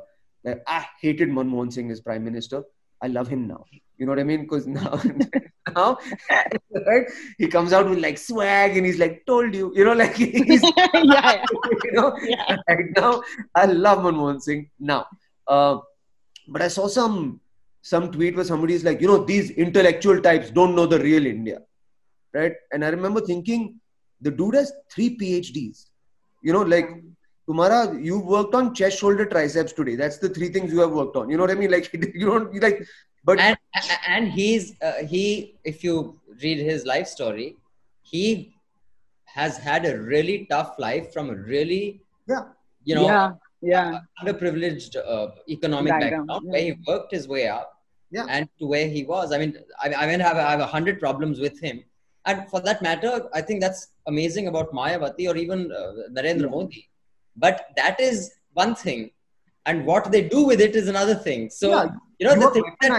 [0.78, 2.64] I hated Manmohan Singh as prime minister.
[3.02, 3.66] I love him now.
[3.98, 4.44] You know what I mean?
[4.44, 5.02] Because now,
[5.76, 5.98] now,
[6.88, 7.06] right?
[7.38, 10.64] He comes out with like swag and he's like, "Told you," you know, like he's,
[10.74, 11.46] yeah, yeah.
[11.84, 12.58] you know, Yeah.
[12.70, 13.22] right now
[13.56, 15.06] I love Manmohan Singh now.
[15.47, 15.77] Uh,
[16.47, 17.39] but I saw some
[17.81, 21.60] some tweet where somebody's like, you know, these intellectual types don't know the real India,
[22.34, 22.53] right?
[22.71, 23.79] And I remember thinking,
[24.21, 25.86] the dude has three PhDs.
[26.41, 26.89] You know, like
[27.47, 29.95] Tumara, you worked on chest, shoulder, triceps today.
[29.95, 31.29] That's the three things you have worked on.
[31.29, 31.71] You know what I mean?
[31.71, 32.88] Like you don't you like,
[33.23, 33.58] but and
[34.08, 37.55] and he's uh, he if you read his life story
[38.01, 38.55] he
[39.25, 42.43] has had a really tough life from a really Yeah.
[42.84, 43.31] you know yeah,
[43.73, 43.99] yeah.
[44.21, 47.67] underprivileged uh, economic Background, background, where he worked his way up
[48.15, 48.28] Yeah.
[48.36, 49.51] and to where he was i mean
[49.86, 51.78] i, I mean I have, I have a hundred problems with him
[52.30, 56.84] and for that matter i think that's amazing about mayavati or even uh, narendra modi
[57.45, 58.17] but that is
[58.63, 59.01] one thing
[59.69, 61.86] and what they do with it is another thing so Yeah,
[62.19, 62.93] you know you the thing that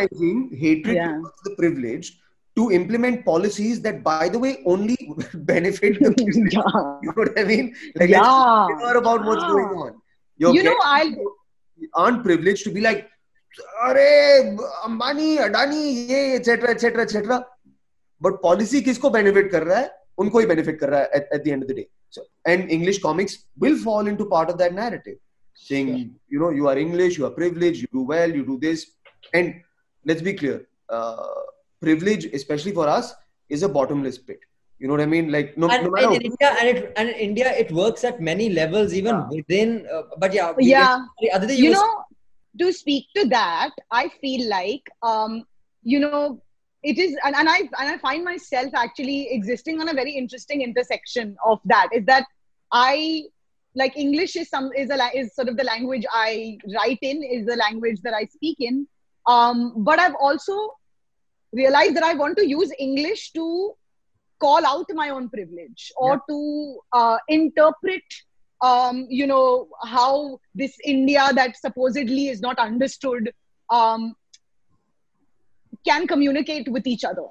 [0.65, 1.13] hatred Yeah.
[1.17, 2.15] towards the privileged
[2.57, 4.97] to implement policies that, by the way, only
[5.53, 6.47] benefit the people.
[6.57, 6.63] yeah.
[7.03, 7.67] You know what I mean?
[7.97, 8.67] Like, Yeah.
[9.03, 9.91] about what's going on.
[10.39, 11.15] You're You know, I'll
[11.95, 13.09] aren't privileged to be like,
[13.59, 14.09] अरे
[14.85, 17.45] अंबानी अडानी ये etc etc etc
[18.21, 21.45] but policy किसको benefit कर रहा है उनको ही benefit कर रहा है at, at
[21.45, 24.75] the end of the day so and English comics will fall into part of that
[24.75, 25.17] narrative
[25.55, 26.05] saying yeah.
[26.29, 28.87] you know you are English you are privileged you do well you do this
[29.35, 29.55] and
[30.05, 31.41] let's be clear uh,
[31.81, 33.15] privilege especially for us
[33.49, 34.41] is a bottomless pit
[34.79, 36.93] you know what I mean like no, and, no matter and in India, and, it,
[36.97, 39.87] and in India, it works at many levels, even within.
[39.93, 40.97] Uh, but yeah, Yeah.
[40.97, 42.05] Sorry, Aditya, you, you were- know
[42.59, 45.45] to speak to that i feel like um
[45.83, 46.41] you know
[46.83, 50.63] it is and, and i and i find myself actually existing on a very interesting
[50.63, 52.25] intersection of that is that
[52.73, 53.23] i
[53.75, 57.47] like english is some is a is sort of the language i write in is
[57.47, 58.87] the language that i speak in
[59.27, 60.57] um but i've also
[61.53, 63.75] realized that i want to use english to
[64.41, 66.21] call out my own privilege or Yeah.
[66.31, 68.03] to uh, interpret
[68.63, 73.33] um, you know how this india that supposedly is not understood
[73.71, 74.15] um,
[75.87, 77.27] can communicate with each other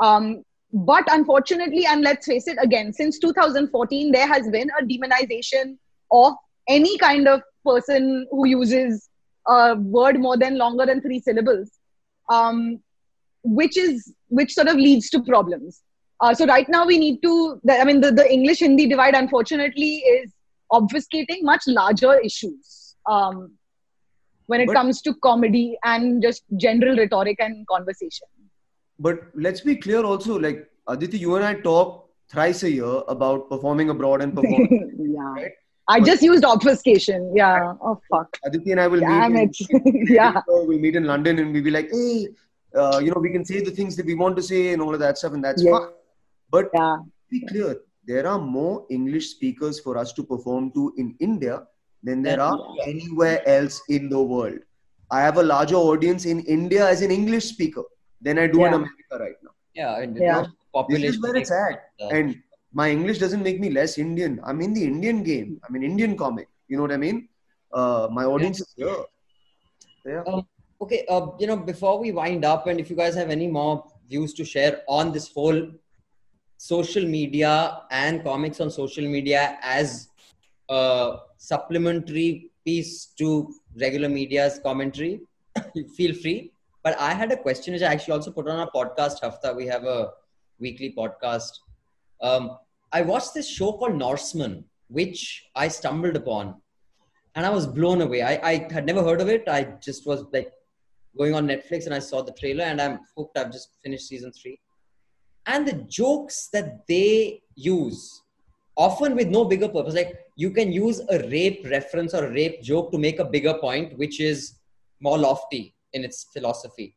[0.00, 5.76] um, but unfortunately and let's face it again since 2014 there has been a demonization
[6.12, 6.34] of
[6.68, 9.08] any kind of person who uses
[9.48, 11.70] a word more than longer than three syllables
[12.28, 12.80] um,
[13.42, 15.82] which is which sort of leads to problems
[16.22, 17.32] uh, so right now we need to
[17.78, 20.28] i mean the, the english hindi divide unfortunately is
[20.78, 22.66] obfuscating much larger issues
[23.14, 23.36] um,
[24.46, 28.28] when it But- comes to comedy and just general rhetoric and conversation
[29.04, 30.58] But let's be clear also, like
[30.94, 31.92] Aditi, you and I talk
[32.32, 34.74] thrice a year about performing abroad and performing.
[35.14, 35.54] yeah Right.
[35.94, 39.56] i just used obfuscation yeah oh fuck Aditi and I will Damn meet.
[39.60, 39.88] it.
[39.92, 40.36] In, Yeah.
[40.68, 42.28] We'll meet in London and we'll be like, hey,
[42.80, 44.94] uh, you know, we can say the things that we want to say and all
[44.98, 45.78] of that stuff, and that's Yeah.
[45.78, 45.88] fine.
[46.50, 46.96] But yeah
[47.30, 51.62] be clear, there are more English speakers for us to perform to in India
[52.02, 54.58] than there are anywhere else in the world.
[55.10, 57.84] I have a larger audience in India as an English speaker
[58.20, 59.54] than I do in America right now.
[59.74, 60.46] yeah, and Yeah.
[60.72, 61.06] population.
[61.06, 61.76] This is where it's at.
[62.02, 62.42] Uh, And
[62.80, 64.40] my English doesn't make me less Indian.
[64.44, 65.60] I'm in the Indian game.
[65.64, 66.48] I'm an Indian comic.
[66.68, 67.28] You know what I mean?
[67.72, 68.96] Uh, my audience is here.
[70.04, 70.22] Yeah.
[70.26, 70.46] Um,
[70.80, 73.84] okay, uh, you know, before we wind up, and if you guys have any more
[74.08, 75.60] views to share on this whole
[76.60, 80.10] social media and comics on social media as
[80.68, 85.22] a supplementary piece to regular media's commentary,
[85.96, 86.52] feel free.
[86.82, 89.54] But I had a question which I actually also put on our podcast, Hafta.
[89.56, 90.10] We have a
[90.58, 91.60] weekly podcast.
[92.20, 92.58] Um,
[92.92, 96.56] I watched this show called Norsemen, which I stumbled upon
[97.36, 98.20] and I was blown away.
[98.20, 99.44] I, I had never heard of it.
[99.48, 100.52] I just was like
[101.16, 103.38] going on Netflix and I saw the trailer and I'm hooked.
[103.38, 104.60] I've just finished season three.
[105.46, 108.22] And the jokes that they use,
[108.76, 112.62] often with no bigger purpose, like you can use a rape reference or a rape
[112.62, 114.54] joke to make a bigger point, which is
[115.00, 116.96] more lofty in its philosophy.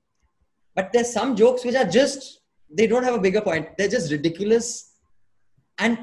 [0.76, 3.70] But there's some jokes which are just, they don't have a bigger point.
[3.78, 4.94] They're just ridiculous.
[5.78, 5.98] And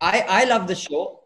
[0.00, 1.20] I, I love the show,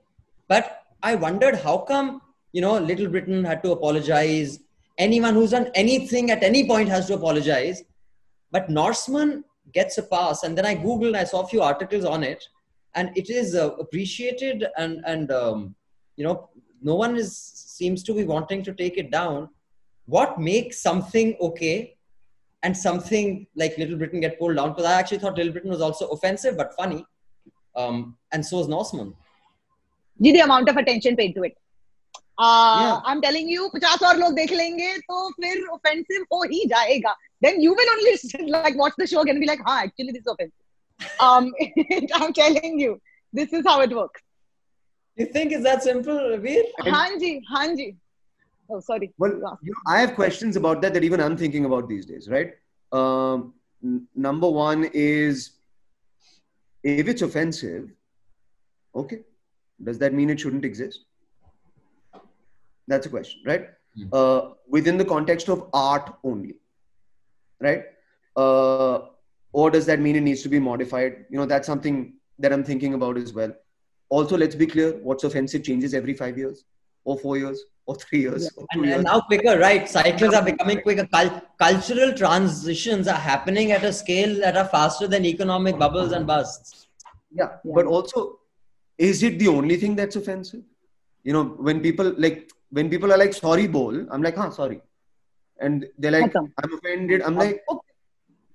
[0.49, 2.21] but I wondered how come,
[2.53, 4.59] you know, Little Britain had to apologize.
[4.99, 7.83] Anyone who's done anything at any point has to apologize.
[8.51, 10.43] But Norsemen gets a pass.
[10.43, 12.45] And then I Googled, I saw a few articles on it,
[12.95, 14.67] and it is uh, appreciated.
[14.77, 15.75] And, and um,
[16.17, 16.51] you know,
[16.83, 19.49] no one is seems to be wanting to take it down.
[20.07, 21.97] What makes something okay
[22.63, 24.71] and something like Little Britain get pulled down?
[24.71, 27.05] Because I actually thought Little Britain was also offensive but funny.
[27.75, 29.15] Um, and so is Norsemen.
[30.19, 31.59] the amount of attention paid to it
[32.38, 33.00] uh, Yeah.
[33.06, 37.60] I'm telling you 50 और लोग देख लेंगे तो फिर offensive हो ही जाएगा then
[37.66, 40.34] you will only like watch the show again and be like हाँ actually this is
[40.34, 41.52] offensive um
[42.20, 43.00] I'm telling you
[43.40, 44.22] this is how it works
[45.22, 46.64] You think it's that simple, Veer?
[46.90, 47.88] हाँ जी हाँ जी
[48.70, 49.64] oh sorry Well, You asked.
[49.70, 52.54] you know, I have questions about that that even I'm thinking about these days, right?
[53.00, 53.54] Um,
[53.84, 55.50] n- number one is
[56.84, 57.90] if it's offensive,
[59.04, 59.20] okay,
[59.90, 61.06] does that mean it shouldn't exist?
[62.89, 63.69] That's a question, right?
[63.97, 64.09] Hmm.
[64.13, 66.57] Uh, within the context of art only,
[67.61, 67.85] right?
[68.37, 68.99] Uh,
[69.53, 71.25] or does that mean it needs to be modified?
[71.31, 73.53] You know, that's something that I'm thinking about as well.
[74.09, 76.65] Also, let's be clear what's offensive changes every five years,
[77.05, 78.95] or four years, or three years, or two And, years.
[78.97, 79.89] and now quicker, right?
[79.89, 81.07] Cycles are becoming quicker.
[81.07, 86.27] Cul- cultural transitions are happening at a scale that are faster than economic bubbles and
[86.27, 86.87] busts.
[87.33, 87.73] yeah, Yeah.
[87.75, 88.39] but also
[88.99, 90.63] is it the only thing that's offensive
[91.23, 93.95] you know when people like when people are like sorry bol.
[94.11, 94.81] I'm like huh sorry.
[95.61, 97.23] And they're like i'm offended.
[97.23, 97.83] I'm like oh, okay.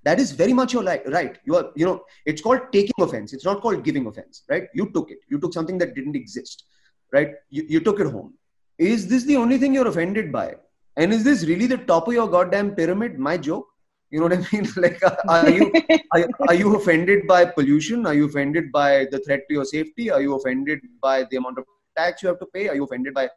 [0.04, 1.38] That is very much your li- right.
[1.46, 3.34] You are you know it's called taking offense.
[3.34, 4.68] It's not called giving offense right?
[4.74, 5.20] You took it.
[5.30, 6.66] You took something that didn't exist
[7.12, 7.34] right?
[7.50, 8.34] You, you took it home.
[8.78, 10.56] Is this the only thing you're offended by?
[10.98, 13.20] And is this really the top of your goddamn pyramid?
[13.20, 13.68] My joke.
[14.10, 14.68] You know what i mean?
[14.76, 15.72] Like are you
[16.14, 18.06] are, are you offended by pollution?
[18.06, 20.12] Are you offended by the threat to your safety?
[20.12, 21.66] Are you offended by the amount of
[21.98, 22.68] tax you have to pay?
[22.68, 23.30] Are you offended by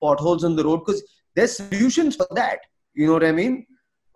[0.00, 1.02] potholes on the road because
[1.34, 2.60] there's solutions for that.
[2.94, 3.66] You know what i mean?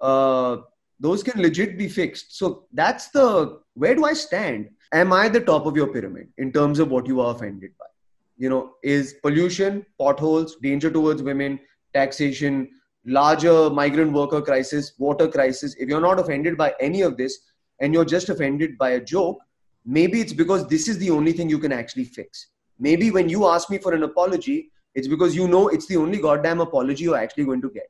[0.00, 0.56] Uh,
[1.00, 2.36] those can legit be fixed.
[2.38, 4.70] So that's the where do i stand?
[4.92, 7.86] Am i the top of your pyramid in terms of what you are offended by?
[8.36, 11.60] You know is pollution potholes danger towards women
[11.94, 12.68] taxation
[13.06, 17.38] larger migrant worker crisis water crisis if you're not offended by any of this
[17.80, 19.38] and you're just offended by a joke
[19.84, 22.48] maybe it's because this is the only thing you can actually fix.
[22.78, 26.18] Maybe when you ask me for an apology it's because you know it's the only
[26.18, 27.88] goddamn apology you're actually going to get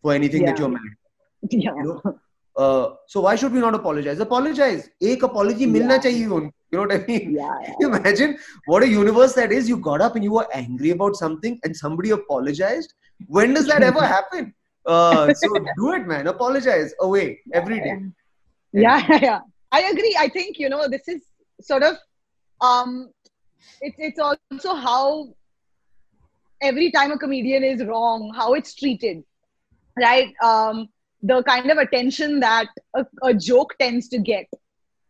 [0.00, 0.50] for anything yeah.
[0.50, 0.80] that you're mad.
[1.50, 1.74] Yeah.
[1.76, 2.18] You know?
[2.56, 4.18] uh, so why should we not apologize?
[4.20, 4.88] Apologize.
[5.00, 5.98] Ek apology milna yeah.
[5.98, 6.52] chahiye unko.
[6.72, 7.34] You know what I mean?
[7.34, 7.86] Yeah, yeah.
[7.86, 9.68] Imagine what a universe that is.
[9.68, 12.94] You got up and you were angry about something, and somebody apologized.
[13.26, 14.54] When does that ever happen?
[14.86, 16.26] Uh, so do it, man.
[16.26, 17.98] Apologize away every day.
[18.72, 19.40] Yeah, yeah, yeah.
[19.70, 20.16] I agree.
[20.18, 21.22] I think you know this is
[21.60, 21.96] sort of
[22.60, 23.10] um,
[23.80, 25.34] it's it's also how
[26.61, 29.23] every time a comedian is wrong how it's treated
[29.99, 30.87] right um
[31.23, 34.47] the kind of attention that a, a joke tends to get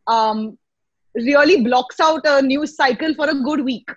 [0.08, 0.58] um
[1.16, 3.90] really blocks out a news cycle for a good week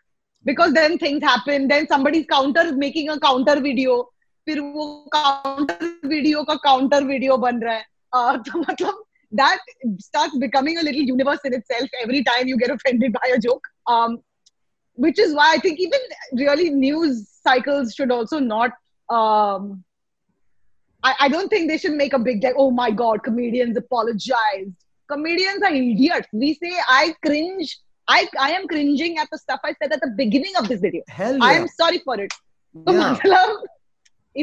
[0.44, 4.08] because then things happen then somebody's counter making a counter video
[4.48, 4.84] फिर वो
[5.14, 7.84] counter video का counter video बन रहा है
[8.14, 9.58] uh, तो मतलब that
[9.98, 13.62] starts becoming a little universe in itself every time you get offended by a joke.
[13.86, 14.18] Um,
[14.94, 16.00] which is why I think even
[16.32, 18.70] really news cycles should also not.
[19.08, 19.84] Um,
[21.02, 24.74] I, I don't think they should make a big like, oh my god, comedians apologized.
[25.10, 26.28] Comedians are idiots.
[26.32, 27.78] We say I cringe.
[28.08, 31.02] I I am cringing at the stuff I said at the beginning of this video.
[31.08, 32.32] hell I yeah am sorry for it.
[32.88, 33.14] तो Yeah.
[33.14, 33.62] मतलब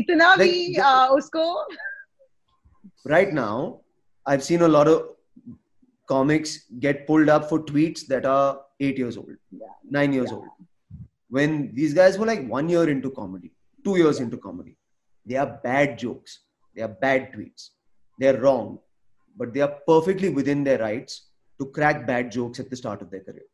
[0.01, 1.43] इतना Like, भी the- uh, उसको
[3.13, 3.79] right now
[4.31, 5.03] i've seen a lot of
[6.11, 6.55] comics
[6.85, 9.74] get pulled up for tweets that are eight years old Yeah.
[9.98, 10.36] nine years Yeah.
[10.38, 10.48] old.
[11.36, 13.50] When these guys were like one year into comedy
[13.86, 14.74] two years into comedy
[15.30, 16.32] they are bad jokes
[16.74, 17.62] they are bad tweets
[18.20, 18.68] they're wrong
[19.40, 21.14] but they are perfectly within their rights
[21.60, 23.46] to crack bad jokes at the start of their career.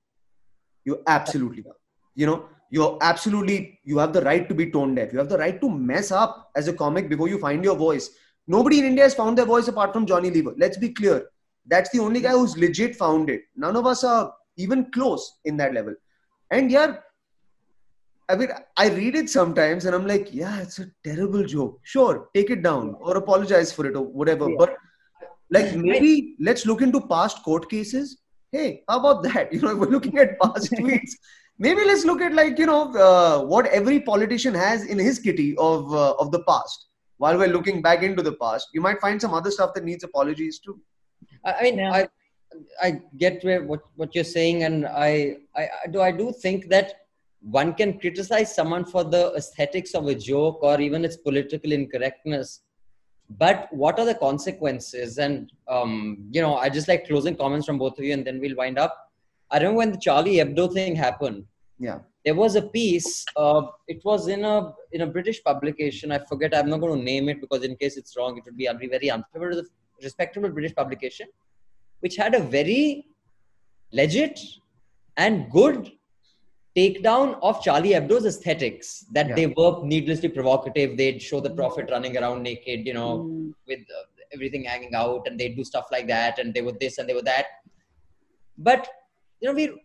[0.85, 1.76] You absolutely are.
[2.20, 2.39] You know
[2.76, 3.57] you're absolutely
[3.91, 5.12] you have the right to be tone deaf.
[5.12, 8.11] You have the right to mess up as a comic before you find your voice.
[8.57, 10.55] Nobody in india has found their voice apart from johnny lever.
[10.64, 11.16] Let's be clear.
[11.74, 13.43] That's the only guy who's legit found it.
[13.66, 14.33] None of us are
[14.64, 15.94] even close in that level
[16.50, 16.96] and yeah
[18.30, 21.80] I mean, I read it sometimes and I'm like, yeah, it's a terrible joke.
[21.82, 24.50] Sure, take it down or apologize for it or whatever.
[24.50, 24.56] Yeah.
[24.59, 24.76] But
[25.50, 28.18] like maybe let's look into past court cases.
[28.52, 29.52] Hey, how about that?
[29.52, 31.12] You know, we're looking at past tweets.
[31.59, 35.56] Maybe let's look at like you know uh, what every politician has in his kitty
[35.56, 36.86] of uh, of the past.
[37.16, 40.04] While we're looking back into the past, you might find some other stuff that needs
[40.04, 40.78] apologies too.
[41.46, 41.92] I I mean, Yeah.
[41.92, 42.09] I
[42.82, 46.68] I get where what, what you're saying, and I, I I do I do think
[46.68, 46.92] that
[47.40, 52.62] one can criticize someone for the aesthetics of a joke or even its political incorrectness,
[53.30, 55.18] but what are the consequences?
[55.18, 58.40] And um, you know, I just like closing comments from both of you, and then
[58.40, 58.96] we'll wind up.
[59.51, 61.44] I remember when the Charlie Hebdo thing happened.
[61.78, 62.01] Yeah.
[62.24, 63.24] There was a piece.
[63.36, 66.12] Uh, it was in a in a British publication.
[66.12, 66.55] I forget.
[66.55, 68.88] I'm not going to name it because in case it's wrong, it would be be
[68.88, 69.51] very unfair.
[69.51, 69.64] It was a
[70.03, 71.28] respectable British publication,
[72.01, 73.07] which had a very
[73.92, 74.38] legit
[75.16, 75.92] and good
[76.76, 79.05] takedown of Charlie Hebdo's aesthetics.
[79.12, 79.34] That Yeah.
[79.34, 80.96] they were needlessly provocative.
[80.96, 83.55] They'd show the prophet running around naked, you know, Mm.
[83.66, 86.99] with uh, everything hanging out, and they'd do stuff like that, and they were this
[86.99, 87.46] and they were that.
[88.57, 88.88] But
[89.40, 89.80] you know, we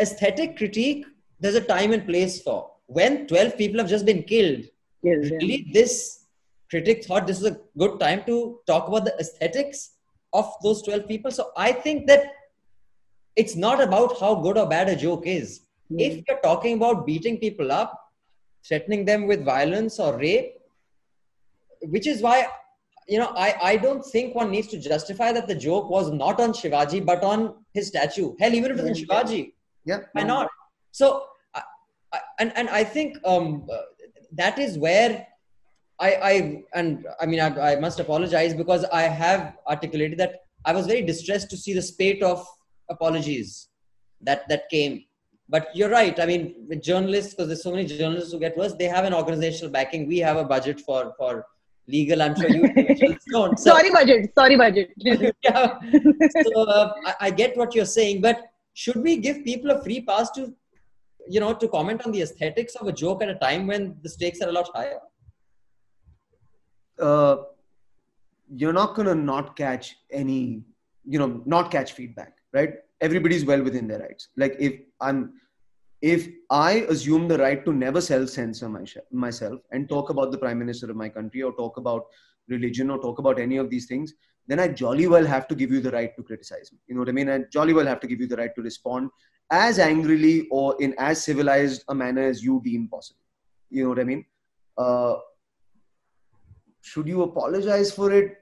[0.00, 1.04] aesthetic critique.
[1.40, 4.64] There's a time and place for when 12 people have just been killed.
[5.02, 5.36] Yes, yeah.
[5.36, 6.24] Really, this
[6.70, 9.90] critic thought this was a good time to talk about the aesthetics
[10.34, 11.30] of those 12 people.
[11.30, 12.26] So I think that
[13.36, 15.60] it's not about how good or bad a joke is.
[15.96, 18.00] If you're talking about beating people up,
[18.66, 20.54] threatening them with violence or rape,
[21.82, 22.46] which is why
[23.06, 26.40] you know I, I don't think one needs to justify that the joke was not
[26.40, 28.34] on Shivaji but on his statue.
[28.40, 29.52] Hell, even if it was on Shivaji,
[29.84, 30.00] Yeah.
[30.12, 30.48] why not?
[30.90, 31.62] So, I,
[32.12, 33.68] I, and and I think um,
[34.32, 35.26] that is where
[36.00, 40.72] I I and I mean I, I must apologize because I have articulated that I
[40.72, 42.46] was very distressed to see the spate of
[42.88, 43.68] apologies
[44.22, 45.04] that that came.
[45.48, 46.18] But you're right.
[46.18, 49.12] I mean, with journalists, because there's so many journalists who get worse, they have an
[49.12, 50.08] organizational backing.
[50.08, 51.46] We have a budget for for
[51.86, 52.22] legal.
[52.22, 52.72] I'm sure you
[53.30, 53.58] don't.
[53.58, 54.32] So, sorry, budget.
[54.34, 54.90] Sorry, budget.
[55.42, 55.78] yeah.
[56.42, 58.42] So uh, I, I get what you're saying, but
[58.72, 60.52] should we give people a free pass to,
[61.28, 64.08] you know, to comment on the aesthetics of a joke at a time when the
[64.08, 64.98] stakes are a lot higher?
[66.98, 67.36] Uh,
[68.54, 70.62] you're not gonna not catch any,
[71.04, 72.74] you know, not catch feedback, right?
[73.00, 74.28] Everybody's well within their rights.
[74.36, 75.34] Like if I'm
[76.02, 78.68] if I assume the right to never self censor
[79.10, 82.04] myself and talk about the prime minister of my country or talk about
[82.48, 84.12] religion or talk about any of these things,
[84.46, 86.78] then I jolly well have to give you the right to criticize me.
[86.86, 87.30] You know what I mean?
[87.30, 89.10] I jolly well have to give you the right to respond
[89.50, 93.20] as angrily or in as civilized a manner as you deem possible.
[93.70, 94.24] You know what I mean?
[94.76, 95.14] Uh,
[96.84, 98.36] should you apologize for it?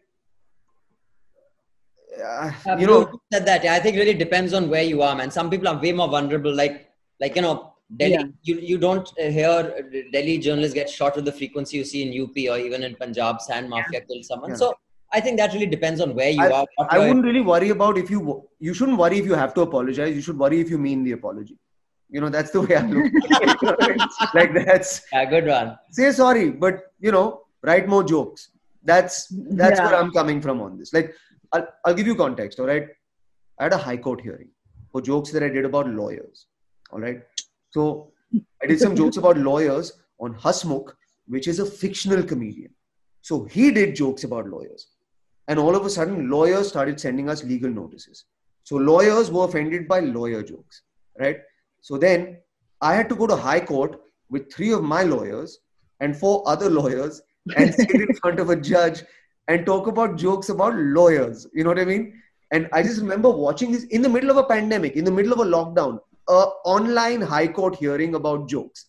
[2.22, 3.64] Uh, you know, said that.
[3.64, 5.30] Yeah, I think really depends on where you are, man.
[5.30, 6.54] Some people are way more vulnerable.
[6.54, 6.90] Like
[7.20, 8.24] like you know Delhi, yeah.
[8.42, 12.36] you, you don't hear Delhi journalists get shot with the frequency you see in UP
[12.52, 14.00] or even in Punjab, sand mafia yeah.
[14.00, 14.50] kill someone.
[14.50, 14.56] Yeah.
[14.56, 14.74] So
[15.12, 16.66] I think that really depends on where you I, are.
[16.90, 20.16] I wouldn't really worry about if you you shouldn't worry if you have to apologize.
[20.16, 21.58] You should worry if you mean the apology.
[22.10, 24.34] You know that's the way I look.
[24.34, 25.78] like that's a good one.
[25.90, 28.50] Say sorry, but you know write more jokes.
[28.84, 30.92] That's that's where I'm coming from on this.
[30.92, 31.14] Like
[31.52, 32.58] I'll, I'll give you context.
[32.60, 32.88] All right,
[33.58, 34.48] I had a high court hearing
[34.90, 36.46] for jokes that I did about lawyers
[36.92, 37.22] all right.
[37.70, 38.12] So
[38.62, 40.92] I did some jokes about lawyers on Hasmukh,
[41.26, 42.70] which is a fictional comedian.
[43.22, 44.88] So he did jokes about lawyers.
[45.48, 48.26] And all of a sudden, lawyers started sending us legal notices.
[48.64, 50.82] So lawyers were offended by lawyer jokes,
[51.18, 51.38] right?
[51.80, 52.38] So then
[52.80, 53.98] I had to go to High Court
[54.28, 55.58] with three of my lawyers
[56.00, 57.22] and four other lawyers
[57.56, 59.02] and sit in front of a judge
[59.48, 61.46] and talk about jokes about lawyers.
[61.52, 62.20] You know what I mean?
[62.52, 65.32] And I just remember watching this in the middle of a pandemic, in the middle
[65.32, 68.86] of a lockdown a online high court hearing about jokes.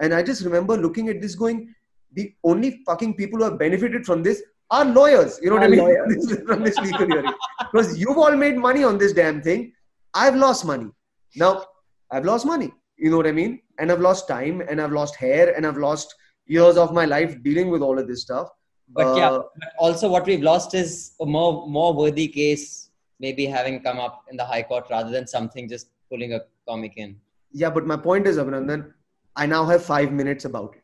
[0.00, 1.74] And I just remember looking at this going,
[2.12, 5.38] the only fucking people who have benefited from this are lawyers.
[5.42, 6.46] You know what I mean?
[6.46, 7.32] from this legal hearing.
[7.72, 9.72] Because you've all made money on this damn thing.
[10.14, 10.90] I've lost money.
[11.36, 11.64] Now,
[12.10, 12.72] I've lost money.
[12.98, 13.60] You know what I mean?
[13.78, 16.14] And I've lost time and I've lost hair and I've lost
[16.46, 18.48] years of my life dealing with all of this stuff.
[18.88, 22.90] But uh, yeah, but also what we've lost is a more more worthy case
[23.20, 26.94] maybe having come up in the high court rather than something just pulling a comic
[26.96, 27.16] in.
[27.52, 28.92] Yeah, but my point is, Abhinandan,
[29.36, 30.82] I now have five minutes about it.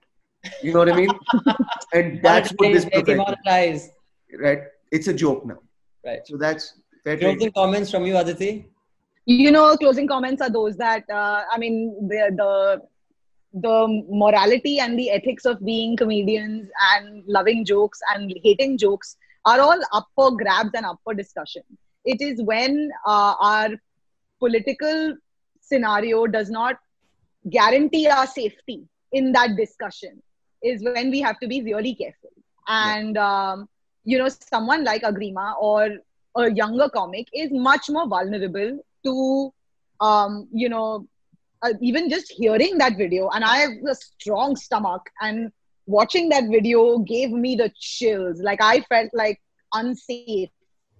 [0.63, 1.11] You know what I mean?
[1.93, 3.89] and that's what this monetize.
[4.39, 4.61] Right?
[4.93, 5.59] It's a joke now.
[6.05, 6.21] Right.
[6.27, 8.69] So that's fair Closing comments from you, Aditi?
[9.27, 12.83] You know, closing comments are those that, uh, I mean, the, the
[13.53, 19.61] the morality and the ethics of being comedians and loving jokes and hating jokes are
[19.61, 21.63] all up for grabs and up for discussion.
[22.05, 23.71] It is when uh, our
[24.39, 25.17] political
[25.61, 26.77] scenario does not
[27.51, 30.23] guarantee our safety in that discussion
[30.63, 32.31] is when we have to be really careful
[32.69, 33.69] and um,
[34.05, 35.91] you know someone like agrima or
[36.37, 39.53] a younger comic is much more vulnerable to
[40.01, 41.07] um, you know
[41.63, 45.51] uh, even just hearing that video and i have a strong stomach and
[45.89, 48.41] watching that video gave me the chills.
[48.41, 49.41] Like i felt like
[49.73, 50.51] unsafe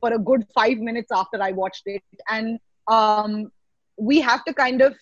[0.01, 2.03] for a good five minutes after i watched it.
[2.29, 3.53] And um,
[3.97, 4.97] we have to kind of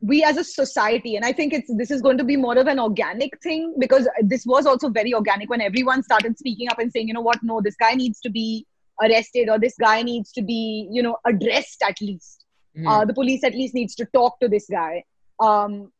[0.00, 2.66] we as a society and i think it's this is going to be more of
[2.66, 6.92] an organic thing because this was also very organic when everyone started speaking up and
[6.92, 7.42] saying you know what?
[7.42, 8.66] No this guy needs to be
[9.02, 12.43] arrested or this guy needs to be you know addressed at least
[12.76, 12.88] mm.
[12.88, 15.02] uh, the police at least needs to talk to this guy
[15.40, 15.90] um,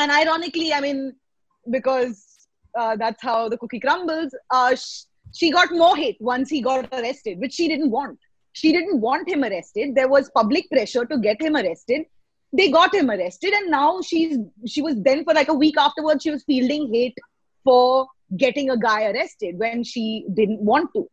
[0.00, 1.14] and ironically i mean
[1.70, 2.24] because
[2.78, 5.04] uh, that's how the cookie crumbles uh, sh-
[5.34, 8.18] she got more hate once he got arrested which she didn't want
[8.58, 9.94] she didn't want him arrested.
[9.94, 12.06] There was public pressure to get him arrested.
[12.52, 16.22] They got him arrested, and now she's she was then for like a week afterwards
[16.22, 17.18] she was fielding hate
[17.62, 18.06] for
[18.36, 21.06] getting a guy arrested when she didn't want to.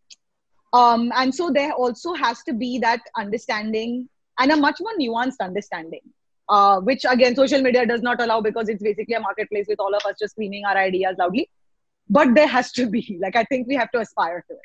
[0.74, 4.10] Um, and so there also has to be that understanding
[4.40, 6.02] and a much more nuanced understanding,
[6.50, 9.94] uh, which again social media does not allow because it's basically a marketplace with all
[9.94, 11.50] of us just screaming our ideas loudly.
[12.10, 13.18] But there has to be.
[13.22, 14.60] Like I think we have to aspire to it.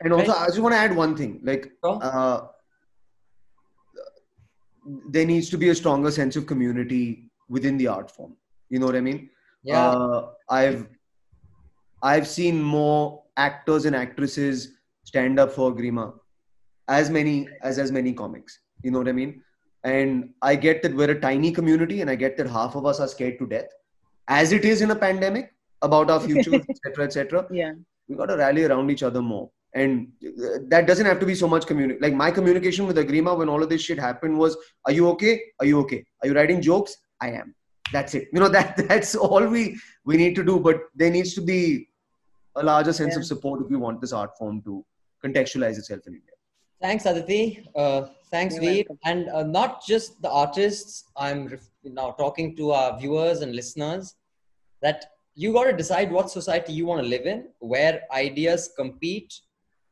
[0.00, 1.40] And also i just want to add one thing.
[1.42, 2.42] Like uh,
[5.08, 8.36] there needs to be a stronger sense of community within the art form.
[8.70, 9.30] You know what i mean?
[9.62, 9.88] Yeah.
[9.88, 10.86] Uh, i've
[12.02, 14.72] i've seen more actors and actresses
[15.04, 16.12] stand up for Agrima
[16.88, 19.42] as many as as many comics you know what i mean?
[19.84, 23.00] And i get that we're a tiny community and i get that half of us
[23.00, 23.66] are scared to death.
[24.28, 25.50] As it is in a pandemic
[25.82, 27.72] about our future etc etc yeah.
[28.08, 29.50] we got to rally around each other more.
[29.74, 33.36] And uh, that doesn't have to be so much communication like my communication with agrima
[33.40, 34.56] when all of this shit happened was
[34.86, 35.34] are you okay?
[35.60, 36.04] Are you okay?
[36.22, 36.96] Are you writing jokes?
[37.20, 37.54] I am.
[37.92, 38.28] That's it.
[38.32, 39.64] You know that that's all we
[40.04, 41.60] we need to do but there needs to be
[42.56, 43.20] a larger sense Yeah.
[43.20, 44.84] of support if we want this art form to
[45.24, 46.33] contextualize itself in India.
[46.80, 47.66] Thanks, Aditi.
[47.74, 48.84] Uh, thanks, You're Veer.
[48.88, 48.98] welcome.
[49.04, 54.14] And uh, not just the artists, I'm ref- now talking to our viewers and listeners
[54.82, 59.34] that you got to decide what society you want to live in, where ideas compete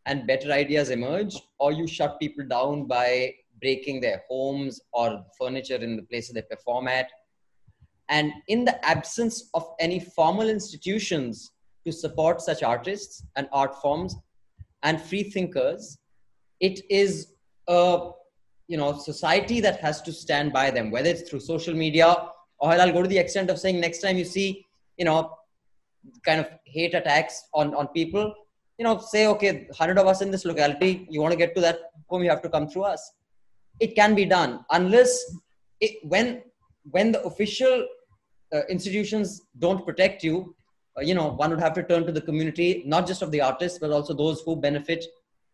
[0.06, 5.76] and better ideas emerge, or you shut people down by breaking their homes or furniture
[5.76, 7.08] in the places they perform at.
[8.08, 11.52] And in the absence of any formal institutions
[11.86, 14.16] to support such artists and art forms
[14.82, 15.98] and free thinkers,
[16.68, 17.34] it is
[17.68, 18.10] a
[18.68, 22.08] you know society that has to stand by them whether it's through social media
[22.58, 24.48] or i'll go to the extent of saying next time you see
[24.96, 25.18] you know
[26.28, 28.34] kind of hate attacks on on people
[28.78, 31.60] you know say okay 100 of us in this locality you want to get to
[31.66, 31.78] that
[32.12, 33.12] home you have to come through us.
[33.80, 35.12] It can be done unless
[35.80, 36.42] it, when
[36.90, 37.86] when the official
[38.54, 40.54] uh, institutions don't protect you
[40.98, 43.40] uh, you know one would have to turn to the community not just of the
[43.40, 45.06] artists but also those who benefit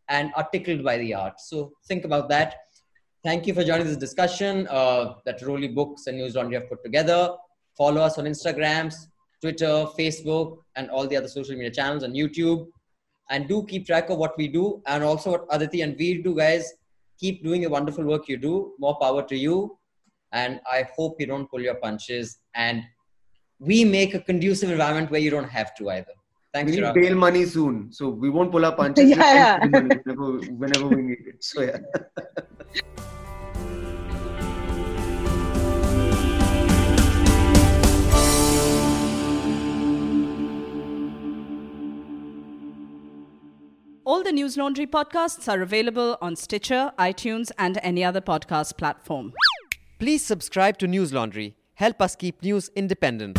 [0.08, 1.40] and are tickled by the art.
[1.40, 2.56] So think about that.
[3.24, 6.82] Thank you for joining this discussion uh, that Roli Books and News Laundry have put
[6.84, 7.34] together.
[7.76, 8.94] Follow us on Instagrams,
[9.40, 12.68] Twitter, Facebook, and all the other social media channels and YouTube.
[13.30, 16.34] And do keep track of what we do and also what Aditi and we do,
[16.34, 16.72] guys.
[17.20, 18.72] Keep doing the wonderful work you do.
[18.78, 19.76] More power to you.
[20.32, 22.38] And I hope you don't pull your punches.
[22.54, 22.84] And
[23.58, 26.17] we make a conducive environment where you don't have to either.
[26.54, 26.94] Thanks, We need Chirag.
[26.94, 29.04] bail money soon, so we won't pull our punches.
[29.04, 29.58] We'll Yeah.
[29.66, 31.44] whenever, whenever we need it.
[31.44, 31.78] So yeah.
[44.04, 49.34] All the News Laundry podcasts are available on Stitcher, iTunes, and any other podcast platform.
[49.98, 51.54] Please subscribe to News Laundry.
[51.74, 53.38] Help us keep news independent.